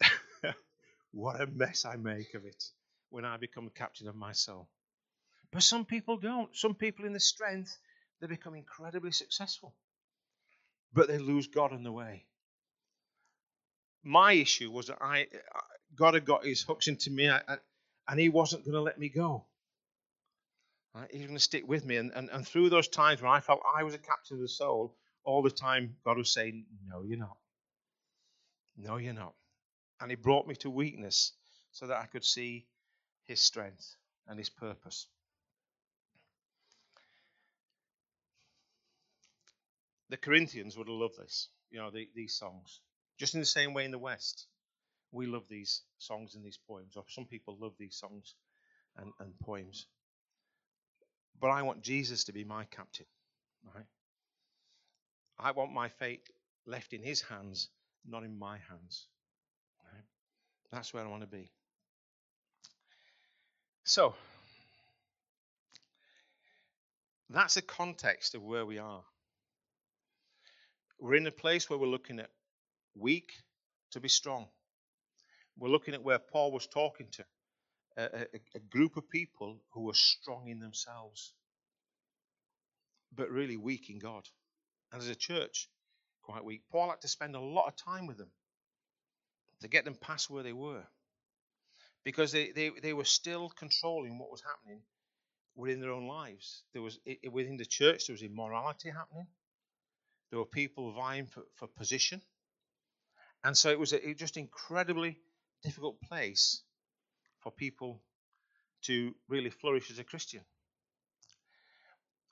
what 1.12 1.40
a 1.40 1.46
mess 1.46 1.84
I 1.84 1.96
make 1.96 2.34
of 2.34 2.44
it 2.44 2.62
when 3.10 3.24
I 3.24 3.36
become 3.36 3.70
captain 3.74 4.08
of 4.08 4.14
my 4.14 4.32
soul. 4.32 4.68
But 5.52 5.62
some 5.62 5.84
people 5.84 6.16
don't. 6.16 6.54
Some 6.56 6.74
people 6.74 7.04
in 7.04 7.12
the 7.12 7.20
strength, 7.20 7.76
they 8.20 8.26
become 8.26 8.54
incredibly 8.54 9.12
successful. 9.12 9.74
But 10.94 11.08
they 11.08 11.18
lose 11.18 11.48
God 11.48 11.72
in 11.72 11.82
the 11.82 11.92
way. 11.92 12.26
My 14.04 14.32
issue 14.32 14.70
was 14.70 14.86
that 14.86 14.98
I 15.00 15.22
uh, 15.22 15.60
God 15.94 16.14
had 16.14 16.24
got 16.24 16.44
his 16.44 16.62
hooks 16.62 16.88
into 16.88 17.10
me 17.10 17.30
and 18.08 18.20
he 18.20 18.28
wasn't 18.28 18.64
going 18.64 18.74
to 18.74 18.80
let 18.80 18.98
me 18.98 19.08
go. 19.08 19.44
He 21.10 21.18
was 21.18 21.26
going 21.26 21.36
to 21.36 21.42
stick 21.42 21.66
with 21.66 21.84
me. 21.84 21.96
And, 21.96 22.12
and, 22.14 22.28
and 22.30 22.46
through 22.46 22.70
those 22.70 22.88
times 22.88 23.22
when 23.22 23.30
I 23.30 23.40
felt 23.40 23.62
I 23.76 23.82
was 23.82 23.94
a 23.94 23.98
captain 23.98 24.36
of 24.36 24.42
the 24.42 24.48
soul, 24.48 24.94
all 25.24 25.42
the 25.42 25.50
time 25.50 25.96
God 26.04 26.18
was 26.18 26.32
saying, 26.32 26.64
No, 26.88 27.02
you're 27.02 27.18
not. 27.18 27.36
No, 28.76 28.96
you're 28.96 29.12
not. 29.12 29.34
And 30.00 30.10
he 30.10 30.16
brought 30.16 30.46
me 30.46 30.54
to 30.56 30.70
weakness 30.70 31.32
so 31.70 31.86
that 31.86 31.98
I 31.98 32.06
could 32.06 32.24
see 32.24 32.66
his 33.26 33.40
strength 33.40 33.96
and 34.26 34.38
his 34.38 34.50
purpose. 34.50 35.06
the 40.12 40.18
Corinthians 40.18 40.76
would 40.76 40.88
have 40.88 40.96
loved 40.96 41.16
this, 41.18 41.48
you 41.70 41.78
know, 41.78 41.90
the, 41.90 42.06
these 42.14 42.34
songs. 42.34 42.80
Just 43.18 43.32
in 43.32 43.40
the 43.40 43.46
same 43.46 43.72
way 43.72 43.86
in 43.86 43.90
the 43.90 43.98
West, 43.98 44.46
we 45.10 45.26
love 45.26 45.44
these 45.48 45.80
songs 45.96 46.34
and 46.34 46.44
these 46.44 46.58
poems, 46.68 46.96
or 46.96 47.04
some 47.08 47.24
people 47.24 47.56
love 47.58 47.72
these 47.78 47.96
songs 47.96 48.34
and, 48.98 49.10
and 49.20 49.32
poems. 49.38 49.86
But 51.40 51.48
I 51.48 51.62
want 51.62 51.80
Jesus 51.80 52.24
to 52.24 52.32
be 52.32 52.44
my 52.44 52.64
captain, 52.64 53.06
right? 53.74 53.86
I 55.42 55.50
want 55.50 55.72
my 55.72 55.88
fate 55.88 56.30
left 56.66 56.92
in 56.92 57.02
his 57.02 57.20
hands, 57.20 57.68
not 58.06 58.22
in 58.22 58.38
my 58.38 58.58
hands. 58.68 59.08
Right? 59.84 60.04
That's 60.70 60.94
where 60.94 61.04
I 61.04 61.08
want 61.08 61.22
to 61.22 61.26
be. 61.26 61.50
So, 63.84 64.14
that's 67.28 67.54
the 67.54 67.62
context 67.62 68.34
of 68.36 68.42
where 68.42 68.64
we 68.64 68.78
are. 68.78 69.02
We're 71.00 71.16
in 71.16 71.26
a 71.26 71.32
place 71.32 71.68
where 71.68 71.78
we're 71.78 71.86
looking 71.88 72.20
at 72.20 72.30
weak 72.94 73.32
to 73.90 74.00
be 74.00 74.08
strong. 74.08 74.46
We're 75.58 75.70
looking 75.70 75.94
at 75.94 76.04
where 76.04 76.20
Paul 76.20 76.52
was 76.52 76.68
talking 76.68 77.08
to 77.12 77.24
a, 77.96 78.02
a, 78.04 78.26
a 78.54 78.58
group 78.70 78.96
of 78.96 79.10
people 79.10 79.58
who 79.72 79.82
were 79.82 79.94
strong 79.94 80.48
in 80.48 80.60
themselves, 80.60 81.32
but 83.14 83.30
really 83.30 83.56
weak 83.56 83.90
in 83.90 83.98
God. 83.98 84.28
And 84.92 85.00
as 85.00 85.08
a 85.08 85.14
church, 85.14 85.68
quite 86.22 86.44
weak. 86.44 86.62
Paul 86.70 86.90
had 86.90 87.00
to 87.00 87.08
spend 87.08 87.34
a 87.34 87.40
lot 87.40 87.66
of 87.66 87.76
time 87.76 88.06
with 88.06 88.18
them 88.18 88.30
to 89.62 89.68
get 89.68 89.84
them 89.84 89.94
past 89.94 90.30
where 90.30 90.42
they 90.42 90.52
were. 90.52 90.82
Because 92.04 92.32
they, 92.32 92.50
they, 92.50 92.70
they 92.82 92.92
were 92.92 93.04
still 93.04 93.48
controlling 93.48 94.18
what 94.18 94.30
was 94.30 94.42
happening 94.42 94.82
within 95.54 95.80
their 95.80 95.92
own 95.92 96.06
lives. 96.06 96.62
There 96.72 96.82
was 96.82 96.98
within 97.30 97.56
the 97.56 97.64
church 97.64 98.06
there 98.06 98.14
was 98.14 98.22
immorality 98.22 98.90
happening. 98.90 99.26
There 100.30 100.38
were 100.38 100.46
people 100.46 100.92
vying 100.92 101.26
for, 101.26 101.42
for 101.54 101.68
position. 101.68 102.20
And 103.44 103.56
so 103.56 103.70
it 103.70 103.78
was 103.78 103.92
a 103.92 104.08
it 104.08 104.18
just 104.18 104.36
incredibly 104.36 105.18
difficult 105.62 106.00
place 106.00 106.62
for 107.40 107.52
people 107.52 108.00
to 108.82 109.14
really 109.28 109.50
flourish 109.50 109.90
as 109.90 109.98
a 109.98 110.04
Christian. 110.04 110.40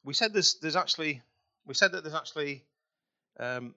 We 0.03 0.15
said 0.15 0.33
there's, 0.33 0.59
there's 0.61 0.77
actually 0.77 1.23
we 1.71 1.75
said 1.75 1.93
that 1.93 2.03
there's 2.03 2.15
actually 2.15 2.65
um, 3.39 3.75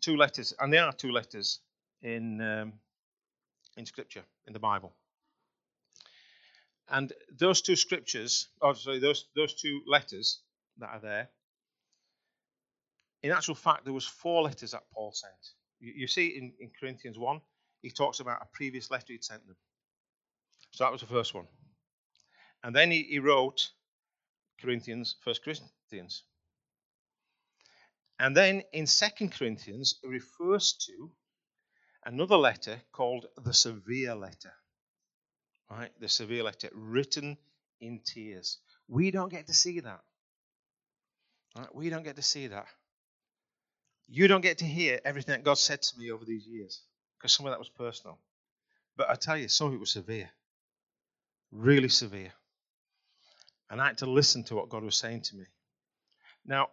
two 0.00 0.16
letters, 0.16 0.54
and 0.58 0.72
there 0.72 0.84
are 0.84 0.92
two 0.92 1.12
letters 1.12 1.60
in 2.02 2.40
um, 2.40 2.72
in 3.76 3.86
Scripture 3.86 4.24
in 4.46 4.52
the 4.52 4.58
Bible. 4.58 4.92
And 6.88 7.12
those 7.38 7.62
two 7.62 7.76
scriptures, 7.76 8.48
oh 8.60 8.72
sorry, 8.72 8.98
those 8.98 9.26
those 9.36 9.54
two 9.54 9.82
letters 9.86 10.40
that 10.78 10.88
are 10.88 11.00
there 11.00 11.28
in 13.22 13.32
actual 13.32 13.54
fact, 13.54 13.84
there 13.84 13.92
was 13.92 14.06
four 14.06 14.42
letters 14.42 14.70
that 14.70 14.82
Paul 14.92 15.12
sent. 15.12 15.52
You, 15.78 15.92
you 15.94 16.06
see 16.06 16.28
in, 16.28 16.52
in 16.58 16.70
Corinthians 16.78 17.18
1, 17.18 17.40
he 17.82 17.90
talks 17.90 18.20
about 18.20 18.42
a 18.42 18.46
previous 18.52 18.90
letter 18.90 19.06
he'd 19.08 19.24
sent 19.24 19.46
them. 19.46 19.56
So 20.72 20.84
that 20.84 20.92
was 20.92 21.00
the 21.00 21.06
first 21.06 21.34
one. 21.34 21.46
And 22.62 22.74
then 22.74 22.90
he, 22.90 23.02
he 23.02 23.18
wrote 23.18 23.70
Corinthians, 24.60 25.16
First 25.22 25.42
Corinthians. 25.44 26.22
And 28.20 28.36
then 28.36 28.62
in 28.74 28.86
Second 28.86 29.32
Corinthians, 29.32 29.98
it 30.02 30.08
refers 30.08 30.74
to 30.74 31.10
another 32.04 32.36
letter 32.36 32.82
called 32.92 33.24
the 33.42 33.54
severe 33.54 34.14
letter. 34.14 34.52
Right? 35.70 35.90
The 36.00 36.08
severe 36.08 36.42
letter, 36.42 36.68
written 36.74 37.38
in 37.80 38.02
tears. 38.04 38.58
We 38.88 39.10
don't 39.10 39.30
get 39.30 39.46
to 39.46 39.54
see 39.54 39.80
that. 39.80 40.00
Right? 41.56 41.74
We 41.74 41.88
don't 41.88 42.02
get 42.02 42.16
to 42.16 42.22
see 42.22 42.48
that. 42.48 42.66
You 44.06 44.28
don't 44.28 44.42
get 44.42 44.58
to 44.58 44.66
hear 44.66 45.00
everything 45.02 45.36
that 45.36 45.44
God 45.44 45.56
said 45.56 45.80
to 45.80 45.98
me 45.98 46.10
over 46.10 46.26
these 46.26 46.46
years. 46.46 46.82
because 47.16 47.32
some 47.32 47.46
of 47.46 47.52
that 47.52 47.58
was 47.58 47.70
personal. 47.70 48.18
But 48.98 49.08
I 49.08 49.14
tell 49.14 49.38
you, 49.38 49.48
some 49.48 49.68
of 49.68 49.74
it 49.74 49.80
was 49.80 49.92
severe, 49.92 50.28
really 51.52 51.88
severe. 51.88 52.34
And 53.70 53.80
I 53.80 53.86
had 53.86 53.98
to 53.98 54.06
listen 54.06 54.44
to 54.44 54.56
what 54.56 54.68
God 54.68 54.82
was 54.82 54.96
saying 54.96 55.22
to 55.22 55.36
me. 55.36 55.44
Now, 56.44 56.68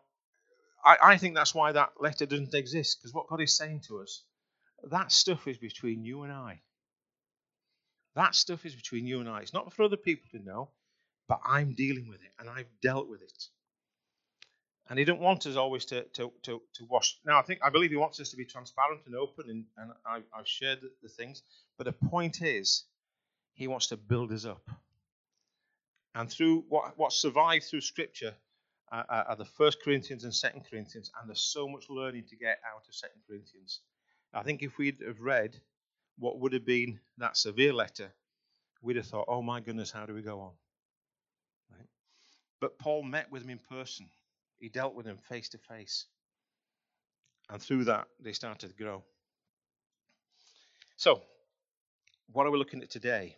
I, 0.84 0.98
I 1.04 1.18
think 1.18 1.36
that's 1.36 1.56
why 1.56 1.72
that 1.72 1.94
letter 2.00 2.26
doesn't 2.26 2.54
exist, 2.54 3.00
because 3.00 3.14
what 3.14 3.28
God 3.28 3.42
is 3.42 3.58
saying 3.58 3.82
to 3.88 4.00
us, 4.00 4.24
that 4.84 5.12
stuff 5.12 5.48
is 5.48 5.58
between 5.58 6.04
you 6.04 6.24
and 6.24 6.32
I. 6.32 6.62
That 8.16 8.36
stuff 8.36 8.66
is 8.66 8.76
between 8.76 9.06
you 9.06 9.20
and 9.20 9.30
I. 9.30 9.42
It's 9.42 9.54
not 9.54 9.74
for 9.74 9.84
other 9.84 9.98
people 9.98 10.28
to 10.32 10.44
know, 10.44 10.70
but 11.28 11.40
I'm 11.46 11.76
dealing 11.76 12.08
with 12.08 12.22
it 12.22 12.32
and 12.40 12.50
I've 12.50 12.70
dealt 12.82 13.10
with 13.10 13.22
it. 13.22 13.44
And 14.90 14.98
he 14.98 15.06
don't 15.06 15.20
want 15.20 15.46
us 15.46 15.56
always 15.56 15.86
to, 15.86 16.04
to, 16.14 16.32
to, 16.44 16.62
to 16.76 16.86
wash. 16.90 17.20
Now, 17.26 17.40
I 17.40 17.42
think 17.42 17.60
I 17.62 17.70
believe 17.70 17.92
he 17.92 17.98
wants 17.98 18.20
us 18.22 18.30
to 18.30 18.38
be 18.38 18.46
transparent 18.46 19.02
and 19.06 19.16
open, 19.16 19.50
and, 19.50 19.66
and 19.78 19.92
I, 20.06 20.22
have 20.36 20.48
shared 20.48 20.80
the, 20.82 20.90
the 21.04 21.10
things. 21.10 21.44
But 21.78 21.86
the 21.86 21.92
point 21.92 22.42
is, 22.42 22.86
he 23.54 23.68
wants 23.68 23.88
to 23.88 23.98
build 23.98 24.32
us 24.32 24.46
up. 24.46 24.70
And 26.16 26.30
through 26.30 26.64
what, 26.70 26.98
what 26.98 27.12
survived 27.12 27.66
through 27.66 27.82
Scripture 27.82 28.34
uh 28.92 29.24
are 29.28 29.36
the 29.36 29.46
First 29.46 29.82
Corinthians 29.84 30.24
and 30.24 30.34
Second 30.34 30.66
Corinthians, 30.70 31.12
and 31.20 31.30
there's 31.30 31.42
so 31.42 31.68
much 31.68 31.90
learning 31.90 32.26
to 32.30 32.36
get 32.36 32.60
out 32.66 32.88
of 32.88 32.94
Second 32.94 33.22
Corinthians. 33.28 33.82
I 34.34 34.44
think 34.44 34.64
if 34.64 34.78
we'd 34.78 35.02
have 35.06 35.20
read 35.20 35.60
what 36.20 36.40
would 36.40 36.54
have 36.54 36.66
been 36.66 37.00
that 37.18 37.38
severe 37.38 37.74
letter, 37.74 38.12
we'd 38.82 38.96
have 38.98 39.08
thought, 39.08 39.26
"Oh 39.28 39.42
my 39.42 39.60
goodness, 39.60 39.92
how 39.92 40.06
do 40.06 40.14
we 40.14 40.22
go 40.22 40.40
on?" 40.40 40.54
Right? 41.72 41.88
But 42.60 42.78
Paul 42.80 43.04
met 43.04 43.32
with 43.32 43.44
them 43.44 43.52
in 43.52 43.60
person. 43.60 44.10
He 44.60 44.70
dealt 44.70 44.96
with 44.96 45.06
them 45.06 45.18
face 45.18 45.50
to 45.50 45.58
face, 45.58 46.06
and 47.50 47.62
through 47.62 47.86
that, 47.86 48.08
they 48.20 48.34
started 48.34 48.70
to 48.70 48.76
grow. 48.76 49.04
So, 50.96 51.22
what 52.32 52.48
are 52.48 52.52
we 52.52 52.58
looking 52.58 52.82
at 52.82 52.90
today? 52.90 53.38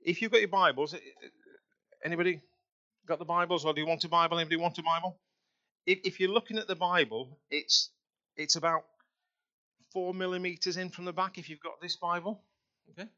If 0.00 0.20
you've 0.20 0.32
got 0.32 0.40
your 0.40 0.48
Bibles, 0.48 0.96
Anybody 2.04 2.42
got 3.06 3.18
the 3.18 3.24
Bibles, 3.24 3.64
or 3.64 3.74
do 3.74 3.80
you 3.80 3.86
want 3.86 4.04
a 4.04 4.08
Bible? 4.08 4.38
Anybody 4.38 4.56
want 4.56 4.78
a 4.78 4.82
Bible? 4.82 5.18
If, 5.86 6.00
if 6.04 6.20
you're 6.20 6.30
looking 6.30 6.58
at 6.58 6.68
the 6.68 6.76
Bible, 6.76 7.38
it's 7.50 7.90
it's 8.36 8.56
about 8.56 8.84
four 9.92 10.14
millimeters 10.14 10.76
in 10.76 10.88
from 10.88 11.04
the 11.04 11.12
back. 11.12 11.38
If 11.38 11.50
you've 11.50 11.60
got 11.60 11.80
this 11.80 11.96
Bible, 11.96 12.42
okay. 12.90 13.08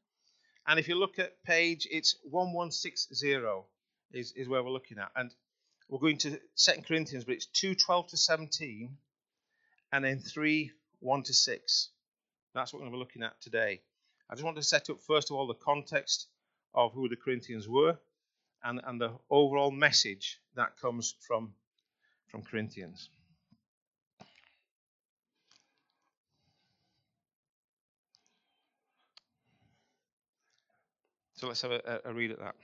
And 0.67 0.81
if 0.81 0.89
you 0.89 0.95
look 0.97 1.19
at 1.19 1.43
page, 1.45 1.87
it's 1.91 2.17
1160 2.23 3.15
is, 4.13 4.33
is 4.33 4.49
where 4.49 4.63
we're 4.63 4.71
looking 4.71 4.99
at. 4.99 5.11
And 5.15 5.35
we're 5.89 5.99
going 5.99 6.19
to 6.19 6.41
Second 6.55 6.87
Corinthians, 6.87 7.25
but 7.25 7.35
it's 7.35 7.47
212 7.47 8.09
to 8.09 8.17
17, 8.17 8.97
and 9.93 10.05
then 10.05 10.19
3 10.19 10.71
1 11.01 11.23
to 11.25 11.35
6. 11.35 11.89
That's 12.55 12.73
what 12.73 12.81
we're 12.81 12.85
going 12.89 12.93
to 12.93 12.97
be 12.97 13.01
looking 13.01 13.23
at 13.23 13.41
today. 13.41 13.83
I 14.31 14.35
just 14.35 14.45
want 14.45 14.57
to 14.57 14.63
set 14.63 14.89
up, 14.89 15.01
first 15.07 15.31
of 15.31 15.37
all, 15.37 15.47
the 15.47 15.55
context 15.55 16.29
of 16.75 16.93
who 16.95 17.09
the 17.09 17.17
Corinthians 17.17 17.69
were 17.69 17.99
and, 18.65 18.81
and 18.85 19.01
the 19.01 19.13
overall 19.31 19.71
message 19.71 20.41
that 20.57 20.81
comes 20.81 21.15
from, 21.27 21.53
from 22.29 22.43
Corinthians. 22.43 23.11
So 31.35 31.49
let's 31.49 31.63
have 31.63 31.73
a, 31.73 32.01
a, 32.07 32.15
read 32.15 32.31
at 32.31 32.39
that. 32.39 32.55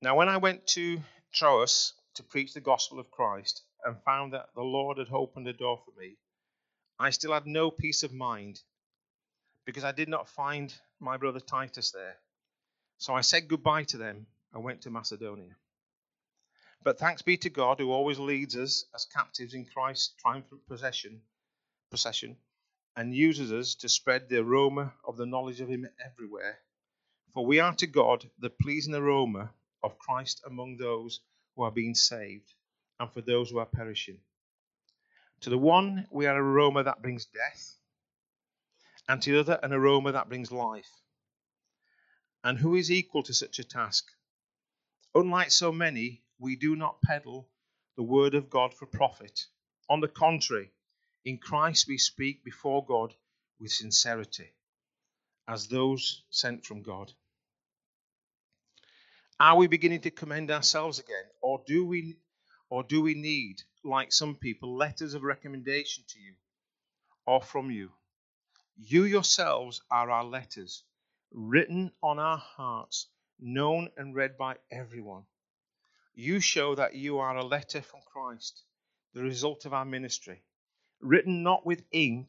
Now, 0.00 0.16
when 0.16 0.28
I 0.28 0.36
went 0.36 0.66
to 0.68 1.00
Troas 1.32 1.94
to 2.14 2.22
preach 2.22 2.54
the 2.54 2.60
gospel 2.60 3.00
of 3.00 3.10
Christ 3.10 3.62
and 3.84 3.96
found 4.04 4.32
that 4.32 4.50
the 4.54 4.62
Lord 4.62 4.98
had 4.98 5.08
opened 5.10 5.48
a 5.48 5.52
door 5.52 5.82
for 5.84 5.98
me, 5.98 6.16
I 7.00 7.10
still 7.10 7.32
had 7.32 7.46
no 7.46 7.70
peace 7.70 8.04
of 8.04 8.12
mind 8.12 8.60
because 9.64 9.82
I 9.82 9.92
did 9.92 10.08
not 10.08 10.28
find 10.28 10.72
my 11.00 11.16
brother 11.16 11.40
Titus 11.40 11.90
there. 11.90 12.16
So 12.98 13.14
I 13.14 13.20
said 13.20 13.48
goodbye 13.48 13.84
to 13.84 13.98
them 13.98 14.26
and 14.52 14.64
went 14.64 14.82
to 14.82 14.90
Macedonia. 14.90 15.56
But 16.82 16.98
thanks 16.98 17.22
be 17.22 17.36
to 17.38 17.50
God 17.50 17.78
who 17.78 17.90
always 17.90 18.18
leads 18.18 18.56
us 18.56 18.84
as 18.94 19.06
captives 19.06 19.54
in 19.54 19.64
Christ's 19.64 20.14
triumphant 20.20 20.66
possession, 20.66 21.22
procession 21.90 22.36
and 22.96 23.14
uses 23.14 23.52
us 23.52 23.74
to 23.76 23.88
spread 23.88 24.28
the 24.28 24.38
aroma 24.38 24.92
of 25.04 25.16
the 25.16 25.26
knowledge 25.26 25.60
of 25.60 25.68
Him 25.68 25.88
everywhere. 26.04 26.58
For 27.32 27.44
we 27.44 27.58
are 27.58 27.74
to 27.76 27.86
God 27.86 28.28
the 28.38 28.50
pleasing 28.50 28.94
aroma 28.94 29.50
of 29.82 29.98
Christ 29.98 30.42
among 30.46 30.76
those 30.76 31.20
who 31.56 31.62
are 31.62 31.72
being 31.72 31.94
saved 31.94 32.54
and 33.00 33.10
for 33.12 33.20
those 33.20 33.50
who 33.50 33.58
are 33.58 33.66
perishing. 33.66 34.18
To 35.40 35.50
the 35.50 35.58
one, 35.58 36.06
we 36.10 36.26
are 36.26 36.34
an 36.34 36.40
aroma 36.40 36.84
that 36.84 37.02
brings 37.02 37.26
death, 37.26 37.76
and 39.08 39.20
to 39.22 39.32
the 39.32 39.40
other, 39.40 39.60
an 39.62 39.72
aroma 39.72 40.12
that 40.12 40.28
brings 40.28 40.52
life. 40.52 40.88
And 42.44 42.58
who 42.58 42.74
is 42.74 42.90
equal 42.90 43.22
to 43.22 43.32
such 43.32 43.58
a 43.58 43.64
task? 43.64 44.04
Unlike 45.14 45.50
so 45.50 45.72
many, 45.72 46.22
we 46.38 46.56
do 46.56 46.76
not 46.76 47.00
peddle 47.00 47.48
the 47.96 48.02
word 48.02 48.34
of 48.34 48.50
God 48.50 48.74
for 48.74 48.84
profit. 48.84 49.46
On 49.88 50.00
the 50.00 50.08
contrary, 50.08 50.70
in 51.24 51.38
Christ 51.38 51.88
we 51.88 51.96
speak 51.96 52.44
before 52.44 52.84
God 52.84 53.14
with 53.58 53.72
sincerity, 53.72 54.52
as 55.48 55.68
those 55.68 56.22
sent 56.28 56.66
from 56.66 56.82
God. 56.82 57.12
Are 59.40 59.56
we 59.56 59.66
beginning 59.66 60.02
to 60.02 60.10
commend 60.10 60.50
ourselves 60.50 60.98
again, 60.98 61.24
or 61.40 61.62
do 61.66 61.86
we 61.86 62.18
or 62.68 62.82
do 62.82 63.00
we 63.00 63.14
need, 63.14 63.62
like 63.84 64.12
some 64.12 64.34
people, 64.34 64.76
letters 64.76 65.14
of 65.14 65.22
recommendation 65.22 66.04
to 66.08 66.20
you 66.20 66.34
or 67.26 67.40
from 67.40 67.70
you? 67.70 67.90
You 68.76 69.04
yourselves 69.04 69.80
are 69.90 70.10
our 70.10 70.24
letters 70.24 70.82
written 71.34 71.90
on 72.00 72.20
our 72.20 72.38
hearts, 72.38 73.08
known 73.40 73.90
and 73.96 74.14
read 74.14 74.38
by 74.38 74.56
everyone. 74.70 75.24
You 76.14 76.38
show 76.38 76.76
that 76.76 76.94
you 76.94 77.18
are 77.18 77.36
a 77.36 77.44
letter 77.44 77.82
from 77.82 78.00
Christ, 78.06 78.62
the 79.14 79.22
result 79.22 79.64
of 79.64 79.74
our 79.74 79.84
ministry, 79.84 80.44
written 81.00 81.42
not 81.42 81.66
with 81.66 81.82
ink, 81.90 82.28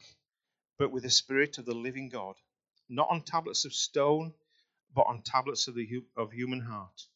but 0.76 0.90
with 0.90 1.04
the 1.04 1.10
Spirit 1.10 1.58
of 1.58 1.66
the 1.66 1.74
living 1.74 2.08
God, 2.08 2.34
not 2.88 3.08
on 3.08 3.22
tablets 3.22 3.64
of 3.64 3.72
stone, 3.72 4.34
but 4.92 5.06
on 5.06 5.22
tablets 5.22 5.68
of, 5.68 5.76
the, 5.76 6.02
of 6.16 6.32
human 6.32 6.60
heart. 6.60 7.06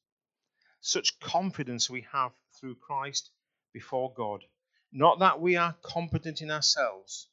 Such 0.81 1.18
confidence 1.18 1.90
we 1.90 2.07
have 2.12 2.31
through 2.61 2.76
Christ 2.76 3.31
before 3.72 4.12
God. 4.14 4.44
Not 4.92 5.18
that 5.18 5.40
we 5.40 5.57
are 5.57 5.74
competent 5.83 6.40
in 6.40 6.53
ourselves 6.53 7.29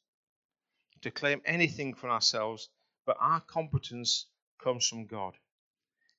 to 1.02 1.12
claim 1.12 1.42
anything 1.44 1.94
for 1.94 2.10
ourselves, 2.10 2.68
but 3.06 3.16
our 3.20 3.40
competence 3.40 4.26
comes 4.62 4.86
from 4.86 5.06
God. 5.06 5.34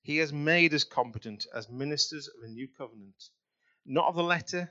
He 0.02 0.18
has 0.18 0.32
made 0.32 0.72
us 0.74 0.84
competent 0.84 1.46
as 1.54 1.68
ministers 1.68 2.28
of 2.28 2.42
a 2.42 2.48
new 2.48 2.68
covenant, 2.68 3.30
not 3.84 4.08
of 4.08 4.14
the 4.14 4.22
letter, 4.22 4.70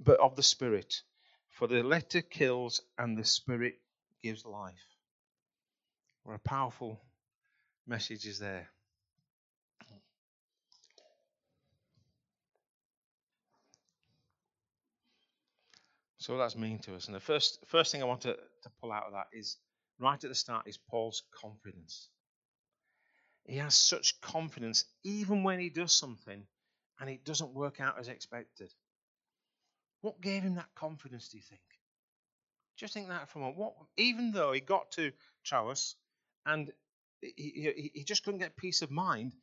but 0.00 0.20
of 0.20 0.36
the 0.36 0.42
Spirit. 0.42 1.02
For 1.50 1.66
the 1.66 1.82
letter 1.82 2.22
kills 2.22 2.80
and 2.98 3.16
the 3.16 3.24
Spirit 3.24 3.74
gives 4.22 4.44
life. 4.44 4.74
What 6.22 6.34
a 6.34 6.38
powerful 6.38 7.00
message 7.86 8.26
is 8.26 8.38
there. 8.38 8.68
So 16.18 16.38
that's 16.38 16.54
mean 16.56 16.78
to 16.80 16.94
us. 16.94 17.06
And 17.06 17.16
the 17.16 17.20
first 17.20 17.58
first 17.66 17.90
thing 17.90 18.00
I 18.00 18.06
want 18.06 18.20
to, 18.20 18.34
to 18.34 18.70
pull 18.80 18.92
out 18.92 19.06
of 19.06 19.12
that 19.14 19.26
is 19.32 19.56
right 19.98 20.22
at 20.22 20.30
the 20.30 20.36
start 20.36 20.68
is 20.68 20.78
Paul's 20.78 21.24
confidence. 21.34 22.08
He 23.46 23.56
has 23.56 23.74
such 23.74 24.20
confidence 24.20 24.84
even 25.04 25.42
when 25.42 25.58
he 25.58 25.68
does 25.68 25.92
something 25.92 26.46
and 27.00 27.10
it 27.10 27.24
doesn't 27.24 27.54
work 27.54 27.80
out 27.80 27.98
as 27.98 28.08
expected. 28.08 28.72
What 30.00 30.20
gave 30.20 30.42
him 30.42 30.56
that 30.56 30.74
confidence, 30.74 31.28
do 31.28 31.36
you 31.36 31.42
think? 31.42 31.60
Just 32.76 32.94
think 32.94 33.08
that 33.08 33.28
for 33.28 33.38
a 33.38 33.42
moment. 33.42 33.58
What, 33.58 33.74
even 33.96 34.32
though 34.32 34.52
he 34.52 34.60
got 34.60 34.90
to 34.92 35.12
Troas 35.44 35.96
and 36.46 36.72
he, 37.20 37.32
he, 37.36 37.90
he 37.94 38.04
just 38.04 38.24
couldn't 38.24 38.40
get 38.40 38.56
peace 38.56 38.82
of 38.82 38.90
mind, 38.90 39.34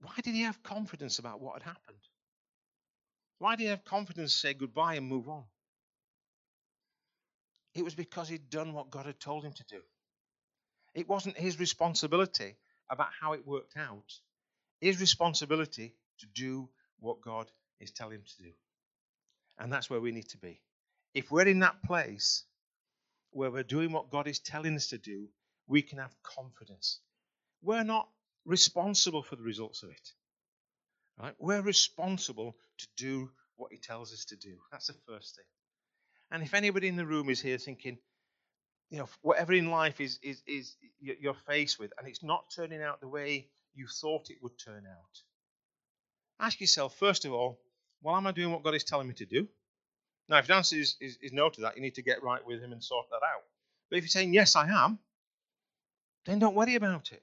why 0.00 0.14
did 0.22 0.34
he 0.34 0.42
have 0.42 0.62
confidence 0.62 1.18
about 1.18 1.40
what 1.40 1.54
had 1.54 1.62
happened? 1.62 1.98
Why 3.38 3.56
did 3.56 3.64
he 3.64 3.68
have 3.70 3.84
confidence 3.84 4.32
to 4.32 4.38
say 4.38 4.54
goodbye 4.54 4.94
and 4.94 5.06
move 5.06 5.28
on? 5.28 5.44
It 7.74 7.84
was 7.84 7.94
because 7.94 8.28
he'd 8.28 8.50
done 8.50 8.72
what 8.72 8.90
God 8.90 9.06
had 9.06 9.18
told 9.18 9.44
him 9.44 9.52
to 9.52 9.64
do. 9.64 9.80
It 10.94 11.08
wasn't 11.08 11.38
his 11.38 11.58
responsibility 11.58 12.56
about 12.90 13.08
how 13.20 13.32
it 13.32 13.46
worked 13.46 13.76
out. 13.76 14.12
His 14.80 15.00
responsibility 15.00 15.94
to 16.20 16.26
do 16.26 16.68
what 17.00 17.20
God 17.20 17.50
is 17.80 17.90
telling 17.90 18.16
him 18.16 18.24
to 18.24 18.42
do. 18.44 18.50
And 19.58 19.72
that's 19.72 19.90
where 19.90 20.00
we 20.00 20.12
need 20.12 20.28
to 20.30 20.38
be. 20.38 20.60
If 21.14 21.30
we're 21.30 21.46
in 21.46 21.60
that 21.60 21.82
place 21.82 22.44
where 23.30 23.50
we're 23.50 23.62
doing 23.62 23.92
what 23.92 24.10
God 24.10 24.26
is 24.28 24.38
telling 24.38 24.76
us 24.76 24.88
to 24.88 24.98
do, 24.98 25.28
we 25.66 25.82
can 25.82 25.98
have 25.98 26.14
confidence. 26.22 27.00
We're 27.62 27.84
not 27.84 28.08
responsible 28.44 29.22
for 29.22 29.36
the 29.36 29.42
results 29.42 29.82
of 29.82 29.90
it. 29.90 30.12
Right? 31.20 31.34
We're 31.38 31.62
responsible 31.62 32.56
to 32.78 32.86
do 32.96 33.30
what 33.56 33.72
he 33.72 33.78
tells 33.78 34.12
us 34.12 34.26
to 34.26 34.36
do. 34.36 34.56
That's 34.72 34.88
the 34.88 34.94
first 35.06 35.36
thing. 35.36 35.44
And 36.30 36.42
if 36.42 36.54
anybody 36.54 36.88
in 36.88 36.96
the 36.96 37.06
room 37.06 37.30
is 37.30 37.40
here 37.40 37.58
thinking, 37.58 37.98
you 38.90 38.98
know, 38.98 39.08
whatever 39.22 39.52
in 39.52 39.70
life 39.70 40.00
is, 40.00 40.18
is, 40.22 40.42
is 40.46 40.76
you're 41.00 41.34
faced 41.46 41.78
with, 41.78 41.92
and 41.98 42.06
it's 42.06 42.22
not 42.22 42.44
turning 42.54 42.82
out 42.82 43.00
the 43.00 43.08
way 43.08 43.48
you 43.74 43.86
thought 43.86 44.30
it 44.30 44.38
would 44.42 44.58
turn 44.58 44.84
out, 44.86 45.20
ask 46.40 46.60
yourself, 46.60 46.96
first 46.96 47.24
of 47.24 47.32
all, 47.32 47.58
well, 48.02 48.16
am 48.16 48.26
I 48.26 48.32
doing 48.32 48.52
what 48.52 48.62
God 48.62 48.74
is 48.74 48.84
telling 48.84 49.08
me 49.08 49.14
to 49.14 49.26
do? 49.26 49.48
Now, 50.28 50.38
if 50.38 50.46
the 50.46 50.54
answer 50.54 50.76
is, 50.76 50.96
is, 51.00 51.18
is 51.22 51.32
no 51.32 51.48
to 51.48 51.62
that, 51.62 51.76
you 51.76 51.82
need 51.82 51.94
to 51.96 52.02
get 52.02 52.22
right 52.22 52.44
with 52.46 52.60
Him 52.62 52.72
and 52.72 52.82
sort 52.82 53.06
that 53.10 53.16
out. 53.16 53.42
But 53.90 53.98
if 53.98 54.04
you're 54.04 54.08
saying, 54.08 54.32
yes, 54.32 54.56
I 54.56 54.68
am, 54.68 54.98
then 56.24 56.38
don't 56.38 56.54
worry 56.54 56.74
about 56.74 57.12
it. 57.12 57.22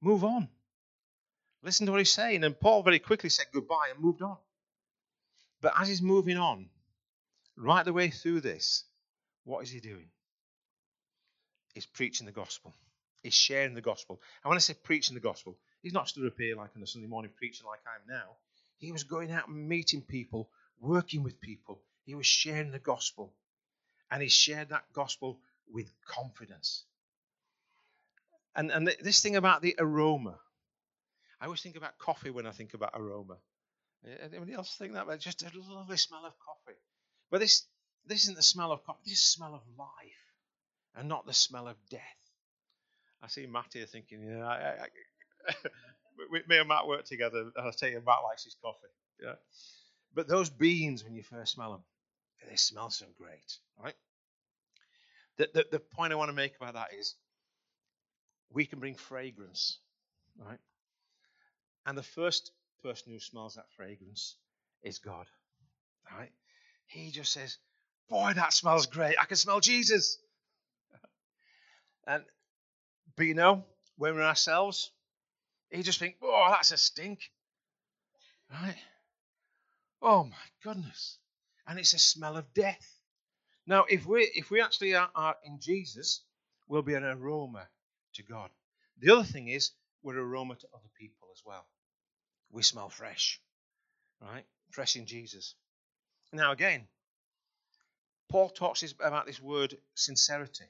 Move 0.00 0.24
on. 0.24 0.48
Listen 1.62 1.86
to 1.86 1.92
what 1.92 1.98
he's 1.98 2.12
saying. 2.12 2.44
And 2.44 2.58
Paul 2.58 2.82
very 2.82 3.00
quickly 3.00 3.30
said 3.30 3.46
goodbye 3.52 3.88
and 3.92 4.02
moved 4.02 4.22
on. 4.22 4.36
But 5.60 5.74
as 5.78 5.88
he's 5.88 6.02
moving 6.02 6.36
on, 6.36 6.68
right 7.56 7.84
the 7.84 7.92
way 7.92 8.10
through 8.10 8.40
this, 8.40 8.84
what 9.44 9.64
is 9.64 9.70
he 9.70 9.80
doing? 9.80 10.08
He's 11.78 11.86
preaching 11.86 12.26
the 12.26 12.32
gospel. 12.32 12.74
He's 13.22 13.34
sharing 13.34 13.72
the 13.72 13.80
gospel. 13.80 14.20
And 14.42 14.48
when 14.48 14.56
I 14.56 14.58
say 14.58 14.74
preaching 14.74 15.14
the 15.14 15.20
gospel, 15.20 15.56
he's 15.80 15.92
not 15.92 16.08
stood 16.08 16.26
up 16.26 16.36
here 16.36 16.56
like 16.56 16.70
on 16.74 16.82
a 16.82 16.88
Sunday 16.88 17.06
morning 17.06 17.30
preaching 17.36 17.68
like 17.68 17.78
I 17.86 18.02
am 18.02 18.18
now. 18.20 18.30
He 18.78 18.90
was 18.90 19.04
going 19.04 19.30
out 19.30 19.46
and 19.46 19.68
meeting 19.68 20.02
people, 20.02 20.48
working 20.80 21.22
with 21.22 21.40
people. 21.40 21.78
He 22.04 22.16
was 22.16 22.26
sharing 22.26 22.72
the 22.72 22.80
gospel. 22.80 23.32
And 24.10 24.20
he 24.20 24.28
shared 24.28 24.70
that 24.70 24.92
gospel 24.92 25.38
with 25.72 25.86
confidence. 26.04 26.82
And, 28.56 28.72
and 28.72 28.92
this 29.00 29.20
thing 29.22 29.36
about 29.36 29.62
the 29.62 29.76
aroma, 29.78 30.34
I 31.40 31.44
always 31.44 31.62
think 31.62 31.76
about 31.76 31.96
coffee 31.96 32.30
when 32.30 32.48
I 32.48 32.50
think 32.50 32.74
about 32.74 32.90
aroma. 32.94 33.36
Anybody 34.24 34.54
else 34.54 34.74
think 34.74 34.94
that? 34.94 35.06
But 35.06 35.20
just 35.20 35.44
a 35.44 35.50
lovely 35.54 35.96
smell 35.96 36.26
of 36.26 36.32
coffee. 36.40 36.76
But 37.30 37.38
this 37.38 37.66
this 38.04 38.24
isn't 38.24 38.36
the 38.36 38.42
smell 38.42 38.72
of 38.72 38.84
coffee. 38.84 38.98
This 39.04 39.18
is 39.18 39.24
the 39.26 39.36
smell 39.36 39.54
of 39.54 39.62
life, 39.78 40.27
and 40.96 41.08
not 41.08 41.26
the 41.26 41.34
smell 41.34 41.68
of 41.68 41.76
death. 41.90 42.00
I 43.22 43.28
see 43.28 43.46
Matt 43.46 43.72
here 43.72 43.86
thinking, 43.86 44.22
yeah, 44.22 44.46
I, 44.46 44.54
I, 44.54 44.86
I, 45.48 45.54
me 46.48 46.58
and 46.58 46.68
Matt 46.68 46.86
work 46.86 47.04
together, 47.04 47.50
and 47.56 47.68
I 47.68 47.70
tell 47.76 47.88
you, 47.88 48.02
Matt 48.06 48.22
likes 48.24 48.44
his 48.44 48.56
coffee. 48.62 48.88
Yeah. 49.22 49.34
But 50.14 50.28
those 50.28 50.50
beans, 50.50 51.04
when 51.04 51.14
you 51.14 51.22
first 51.22 51.52
smell 51.52 51.72
them, 51.72 51.82
they 52.48 52.56
smell 52.56 52.90
so 52.90 53.06
great, 53.16 53.58
right? 53.82 53.94
The, 55.36 55.48
the, 55.52 55.66
the 55.72 55.80
point 55.80 56.12
I 56.12 56.16
want 56.16 56.30
to 56.30 56.36
make 56.36 56.56
about 56.56 56.74
that 56.74 56.88
is 56.98 57.14
we 58.52 58.66
can 58.66 58.78
bring 58.78 58.94
fragrance, 58.94 59.78
right? 60.38 60.58
And 61.86 61.96
the 61.96 62.02
first 62.02 62.52
person 62.82 63.12
who 63.12 63.18
smells 63.18 63.54
that 63.54 63.70
fragrance 63.76 64.36
is 64.82 64.98
God. 64.98 65.26
Right? 66.16 66.30
He 66.86 67.10
just 67.10 67.32
says, 67.32 67.58
Boy, 68.08 68.32
that 68.34 68.54
smells 68.54 68.86
great. 68.86 69.16
I 69.20 69.26
can 69.26 69.36
smell 69.36 69.60
Jesus. 69.60 70.18
And 72.08 72.24
but 73.16 73.26
you 73.26 73.34
know, 73.34 73.64
when 73.96 74.16
we're 74.16 74.22
ourselves, 74.22 74.90
he 75.70 75.82
just 75.82 76.00
think, 76.00 76.16
Oh, 76.22 76.48
that's 76.50 76.72
a 76.72 76.76
stink. 76.76 77.20
Right? 78.52 78.76
Oh 80.02 80.24
my 80.24 80.36
goodness. 80.64 81.18
And 81.66 81.78
it's 81.78 81.94
a 81.94 81.98
smell 81.98 82.36
of 82.36 82.52
death. 82.54 82.98
Now, 83.66 83.84
if 83.88 84.06
we 84.06 84.30
if 84.34 84.50
we 84.50 84.60
actually 84.60 84.94
are, 84.96 85.10
are 85.14 85.36
in 85.44 85.60
Jesus, 85.60 86.22
we'll 86.66 86.82
be 86.82 86.94
an 86.94 87.04
aroma 87.04 87.68
to 88.14 88.22
God. 88.24 88.50
The 88.98 89.12
other 89.12 89.24
thing 89.24 89.48
is 89.48 89.70
we're 90.02 90.18
aroma 90.18 90.56
to 90.56 90.66
other 90.74 90.90
people 90.98 91.28
as 91.32 91.42
well 91.44 91.66
we 92.50 92.62
smell 92.62 92.88
fresh, 92.88 93.40
right? 94.20 94.44
Fresh 94.70 94.96
in 94.96 95.06
Jesus. 95.06 95.54
Now, 96.32 96.52
again, 96.52 96.86
Paul 98.28 98.50
talks 98.50 98.82
about 98.92 99.26
this 99.26 99.40
word 99.40 99.76
sincerity. 99.94 100.64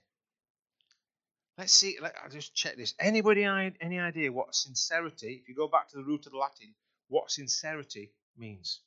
Let's 1.59 1.73
see. 1.73 1.97
Let, 2.01 2.15
I'll 2.23 2.31
just 2.31 2.55
check 2.55 2.77
this. 2.77 2.95
Anybody 3.01 3.45
any 3.81 3.99
idea 3.99 4.31
what 4.31 4.55
sincerity? 4.55 5.41
If 5.43 5.49
you 5.49 5.57
go 5.57 5.67
back 5.67 5.89
to 5.89 5.97
the 5.97 6.05
root 6.05 6.25
of 6.27 6.33
the 6.33 6.39
Latin, 6.39 6.73
what 7.09 7.33
sincerity 7.33 8.13
means? 8.39 8.81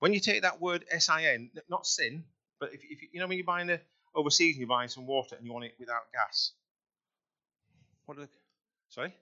When 0.00 0.12
you 0.12 0.18
take 0.18 0.42
that 0.42 0.60
word 0.60 0.84
sin, 0.90 1.50
not 1.68 1.86
sin, 1.86 2.24
but 2.58 2.74
if, 2.74 2.80
if 2.82 3.02
you 3.12 3.20
know 3.20 3.28
when 3.28 3.38
you're 3.38 3.46
buying 3.46 3.70
a 3.70 3.80
overseas 4.14 4.56
and 4.56 4.60
you're 4.60 4.68
buying 4.68 4.88
some 4.88 5.06
water 5.06 5.36
and 5.36 5.46
you 5.46 5.52
want 5.52 5.66
it 5.66 5.74
without 5.78 6.10
gas. 6.12 6.52
What? 8.06 8.18
Are 8.18 8.22
the, 8.22 8.28
sorry. 8.88 9.14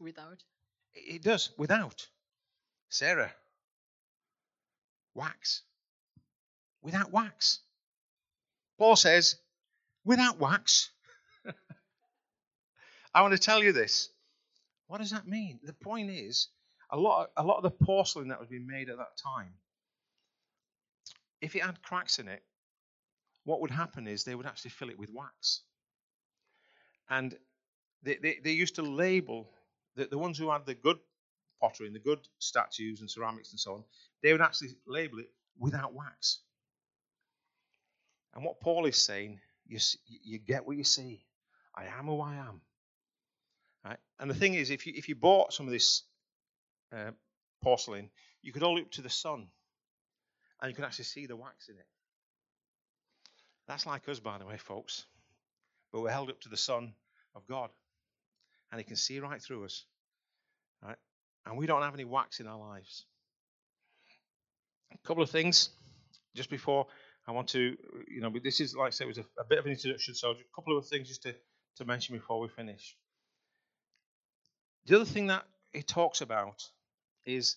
Without? 0.00 0.42
It 0.94 1.22
does, 1.22 1.50
without. 1.56 2.08
Sarah. 2.88 3.30
Wax. 5.14 5.62
Without 6.82 7.12
wax. 7.12 7.60
Paul 8.82 8.96
says, 8.96 9.36
without 10.04 10.40
wax. 10.40 10.90
I 13.14 13.22
want 13.22 13.30
to 13.30 13.38
tell 13.38 13.62
you 13.62 13.70
this. 13.70 14.08
What 14.88 14.98
does 14.98 15.12
that 15.12 15.24
mean? 15.24 15.60
The 15.62 15.72
point 15.72 16.10
is, 16.10 16.48
a 16.90 16.98
lot, 16.98 17.30
of, 17.36 17.44
a 17.44 17.46
lot 17.46 17.58
of 17.58 17.62
the 17.62 17.70
porcelain 17.70 18.26
that 18.30 18.40
was 18.40 18.48
being 18.48 18.66
made 18.66 18.88
at 18.88 18.96
that 18.96 19.16
time, 19.22 19.52
if 21.40 21.54
it 21.54 21.62
had 21.62 21.80
cracks 21.80 22.18
in 22.18 22.26
it, 22.26 22.42
what 23.44 23.60
would 23.60 23.70
happen 23.70 24.08
is 24.08 24.24
they 24.24 24.34
would 24.34 24.46
actually 24.46 24.72
fill 24.72 24.90
it 24.90 24.98
with 24.98 25.10
wax. 25.12 25.60
And 27.08 27.38
they, 28.02 28.16
they, 28.20 28.40
they 28.42 28.50
used 28.50 28.74
to 28.74 28.82
label 28.82 29.48
the, 29.94 30.06
the 30.06 30.18
ones 30.18 30.38
who 30.38 30.50
had 30.50 30.66
the 30.66 30.74
good 30.74 30.98
pottery 31.60 31.86
and 31.86 31.94
the 31.94 32.00
good 32.00 32.26
statues 32.40 33.00
and 33.00 33.08
ceramics 33.08 33.52
and 33.52 33.60
so 33.60 33.74
on, 33.74 33.84
they 34.24 34.32
would 34.32 34.42
actually 34.42 34.70
label 34.88 35.20
it 35.20 35.30
without 35.56 35.94
wax. 35.94 36.40
And 38.34 38.44
what 38.44 38.60
Paul 38.60 38.86
is 38.86 38.96
saying, 38.96 39.40
you, 39.66 39.78
you 40.06 40.38
get 40.38 40.66
what 40.66 40.76
you 40.76 40.84
see. 40.84 41.24
I 41.74 41.84
am 41.98 42.06
who 42.06 42.20
I 42.20 42.34
am. 42.36 42.60
Right? 43.84 43.98
And 44.18 44.30
the 44.30 44.34
thing 44.34 44.54
is, 44.54 44.70
if 44.70 44.86
you, 44.86 44.92
if 44.96 45.08
you 45.08 45.14
bought 45.14 45.52
some 45.52 45.66
of 45.66 45.72
this 45.72 46.02
uh, 46.92 47.10
porcelain, 47.62 48.10
you 48.42 48.52
could 48.52 48.62
hold 48.62 48.78
it 48.78 48.82
up 48.82 48.90
to 48.92 49.02
the 49.02 49.10
sun 49.10 49.48
and 50.60 50.70
you 50.70 50.74
can 50.74 50.84
actually 50.84 51.04
see 51.04 51.26
the 51.26 51.36
wax 51.36 51.68
in 51.68 51.76
it. 51.76 51.86
That's 53.66 53.86
like 53.86 54.08
us, 54.08 54.20
by 54.20 54.38
the 54.38 54.46
way, 54.46 54.56
folks. 54.56 55.04
But 55.92 56.02
we're 56.02 56.10
held 56.10 56.30
up 56.30 56.40
to 56.42 56.48
the 56.48 56.56
sun 56.56 56.94
of 57.34 57.46
God 57.46 57.70
and 58.70 58.78
he 58.78 58.84
can 58.84 58.96
see 58.96 59.18
right 59.20 59.40
through 59.40 59.64
us. 59.64 59.84
Right? 60.82 60.96
And 61.46 61.56
we 61.56 61.66
don't 61.66 61.82
have 61.82 61.94
any 61.94 62.04
wax 62.04 62.40
in 62.40 62.46
our 62.46 62.58
lives. 62.58 63.04
A 64.92 65.06
couple 65.06 65.22
of 65.22 65.30
things 65.30 65.70
just 66.34 66.50
before 66.50 66.86
I 67.26 67.32
want 67.32 67.48
to, 67.50 67.76
you 68.08 68.20
know, 68.20 68.32
this 68.42 68.60
is 68.60 68.74
like 68.74 68.88
I 68.88 68.90
said, 68.90 69.04
it 69.04 69.08
was 69.08 69.18
a, 69.18 69.24
a 69.40 69.44
bit 69.48 69.58
of 69.58 69.66
an 69.66 69.72
introduction, 69.72 70.14
so 70.14 70.30
a 70.32 70.34
couple 70.54 70.76
of 70.76 70.86
things 70.86 71.08
just 71.08 71.22
to, 71.22 71.34
to 71.76 71.84
mention 71.84 72.16
before 72.16 72.40
we 72.40 72.48
finish. 72.48 72.96
The 74.86 74.96
other 74.96 75.04
thing 75.04 75.28
that 75.28 75.44
it 75.72 75.86
talks 75.86 76.20
about 76.20 76.62
is 77.24 77.56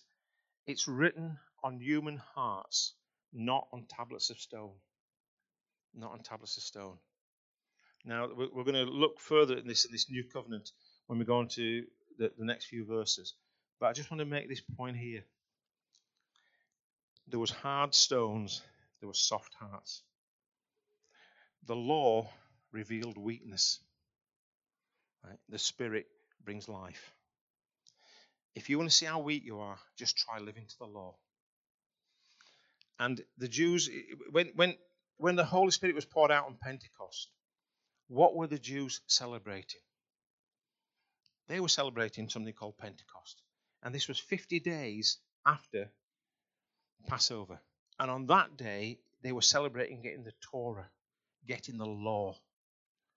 it's 0.66 0.86
written 0.86 1.38
on 1.64 1.80
human 1.80 2.20
hearts, 2.34 2.94
not 3.32 3.66
on 3.72 3.86
tablets 3.88 4.30
of 4.30 4.38
stone. 4.38 4.74
Not 5.94 6.12
on 6.12 6.20
tablets 6.20 6.56
of 6.56 6.62
stone. 6.62 6.98
Now, 8.04 8.28
we're 8.36 8.64
going 8.64 8.74
to 8.74 8.84
look 8.84 9.18
further 9.18 9.56
in 9.56 9.66
this, 9.66 9.84
in 9.84 9.92
this 9.92 10.08
new 10.08 10.22
covenant 10.22 10.70
when 11.06 11.18
we 11.18 11.24
go 11.24 11.38
on 11.38 11.48
to 11.48 11.84
the, 12.18 12.30
the 12.38 12.44
next 12.44 12.66
few 12.66 12.84
verses. 12.84 13.34
But 13.80 13.86
I 13.86 13.92
just 13.92 14.10
want 14.10 14.20
to 14.20 14.26
make 14.26 14.48
this 14.48 14.60
point 14.60 14.96
here. 14.96 15.24
There 17.28 17.40
was 17.40 17.50
hard 17.50 17.94
stones, 17.94 18.62
there 19.00 19.08
were 19.08 19.14
soft 19.14 19.54
hearts. 19.54 20.02
The 21.66 21.76
law 21.76 22.28
revealed 22.72 23.18
weakness. 23.18 23.80
Right? 25.24 25.38
The 25.48 25.58
spirit 25.58 26.06
brings 26.44 26.68
life. 26.68 27.12
If 28.54 28.70
you 28.70 28.78
want 28.78 28.90
to 28.90 28.96
see 28.96 29.06
how 29.06 29.20
weak 29.20 29.44
you 29.44 29.58
are, 29.58 29.78
just 29.96 30.16
try 30.16 30.38
living 30.38 30.66
to 30.66 30.78
the 30.78 30.86
law. 30.86 31.16
And 32.98 33.20
the 33.36 33.48
Jews, 33.48 33.90
when, 34.30 34.52
when, 34.54 34.74
when 35.18 35.36
the 35.36 35.44
Holy 35.44 35.70
Spirit 35.70 35.94
was 35.94 36.06
poured 36.06 36.30
out 36.30 36.46
on 36.46 36.56
Pentecost, 36.60 37.28
what 38.08 38.34
were 38.34 38.46
the 38.46 38.58
Jews 38.58 39.00
celebrating? 39.06 39.80
They 41.48 41.60
were 41.60 41.68
celebrating 41.68 42.28
something 42.28 42.54
called 42.54 42.78
Pentecost. 42.78 43.42
And 43.82 43.94
this 43.94 44.08
was 44.08 44.18
50 44.18 44.60
days 44.60 45.18
after 45.44 45.90
Passover. 47.06 47.60
And 47.98 48.10
on 48.10 48.26
that 48.26 48.56
day, 48.56 48.98
they 49.22 49.32
were 49.32 49.42
celebrating 49.42 50.02
getting 50.02 50.24
the 50.24 50.34
Torah, 50.40 50.88
getting 51.46 51.78
the 51.78 51.86
law. 51.86 52.36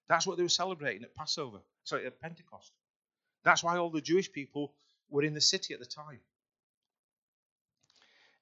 That's 0.07 0.25
what 0.25 0.37
they 0.37 0.43
were 0.43 0.49
celebrating 0.49 1.03
at 1.03 1.15
Passover, 1.15 1.59
sorry, 1.83 2.05
at 2.05 2.19
Pentecost. 2.19 2.71
That's 3.43 3.63
why 3.63 3.77
all 3.77 3.89
the 3.89 4.01
Jewish 4.01 4.31
people 4.31 4.73
were 5.09 5.23
in 5.23 5.33
the 5.33 5.41
city 5.41 5.73
at 5.73 5.79
the 5.79 5.85
time. 5.85 6.19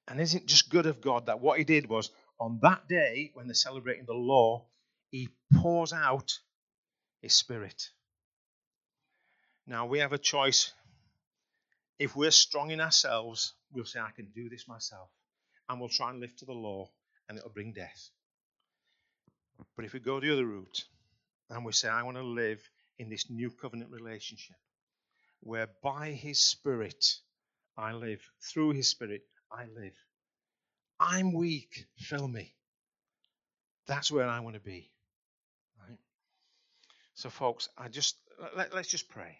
And 0.06 0.20
isn't 0.20 0.46
just 0.46 0.70
good 0.70 0.86
of 0.86 1.00
God 1.00 1.26
that 1.26 1.40
what 1.40 1.58
He 1.58 1.64
did 1.64 1.88
was 1.88 2.10
on 2.40 2.60
that 2.62 2.88
day, 2.88 3.30
when 3.34 3.46
they're 3.46 3.54
celebrating 3.54 4.06
the 4.06 4.14
law, 4.14 4.64
He 5.10 5.28
pours 5.60 5.92
out 5.92 6.38
His 7.20 7.34
Spirit. 7.34 7.90
Now 9.66 9.86
we 9.86 9.98
have 9.98 10.12
a 10.12 10.18
choice. 10.18 10.72
If 11.98 12.16
we're 12.16 12.30
strong 12.30 12.70
in 12.70 12.80
ourselves, 12.80 13.52
we'll 13.72 13.84
say, 13.84 14.00
I 14.00 14.12
can 14.12 14.28
do 14.34 14.48
this 14.48 14.68
myself. 14.68 15.10
And 15.68 15.80
we'll 15.80 15.88
try 15.88 16.10
and 16.10 16.20
live 16.20 16.34
to 16.36 16.44
the 16.44 16.52
law, 16.52 16.90
and 17.28 17.38
it'll 17.38 17.50
bring 17.50 17.72
death. 17.72 18.10
But 19.76 19.84
if 19.84 19.92
we 19.92 20.00
go 20.00 20.20
the 20.20 20.32
other 20.32 20.46
route 20.46 20.84
and 21.50 21.64
we 21.64 21.72
say, 21.72 21.88
I 21.88 22.02
want 22.02 22.16
to 22.16 22.22
live 22.22 22.60
in 22.98 23.08
this 23.08 23.30
new 23.30 23.50
covenant 23.50 23.90
relationship, 23.90 24.56
where 25.40 25.68
by 25.82 26.10
His 26.10 26.40
Spirit 26.40 27.04
I 27.76 27.92
live, 27.92 28.20
through 28.40 28.70
His 28.70 28.88
Spirit 28.88 29.22
I 29.50 29.64
live. 29.74 29.94
I'm 31.00 31.32
weak, 31.32 31.86
fill 31.96 32.26
me. 32.26 32.54
That's 33.86 34.10
where 34.10 34.26
I 34.26 34.40
want 34.40 34.54
to 34.54 34.60
be. 34.60 34.90
Right? 35.80 35.98
So, 37.14 37.30
folks, 37.30 37.68
I 37.78 37.88
just 37.88 38.16
let, 38.56 38.74
us 38.74 38.86
just 38.86 39.08
pray. 39.08 39.38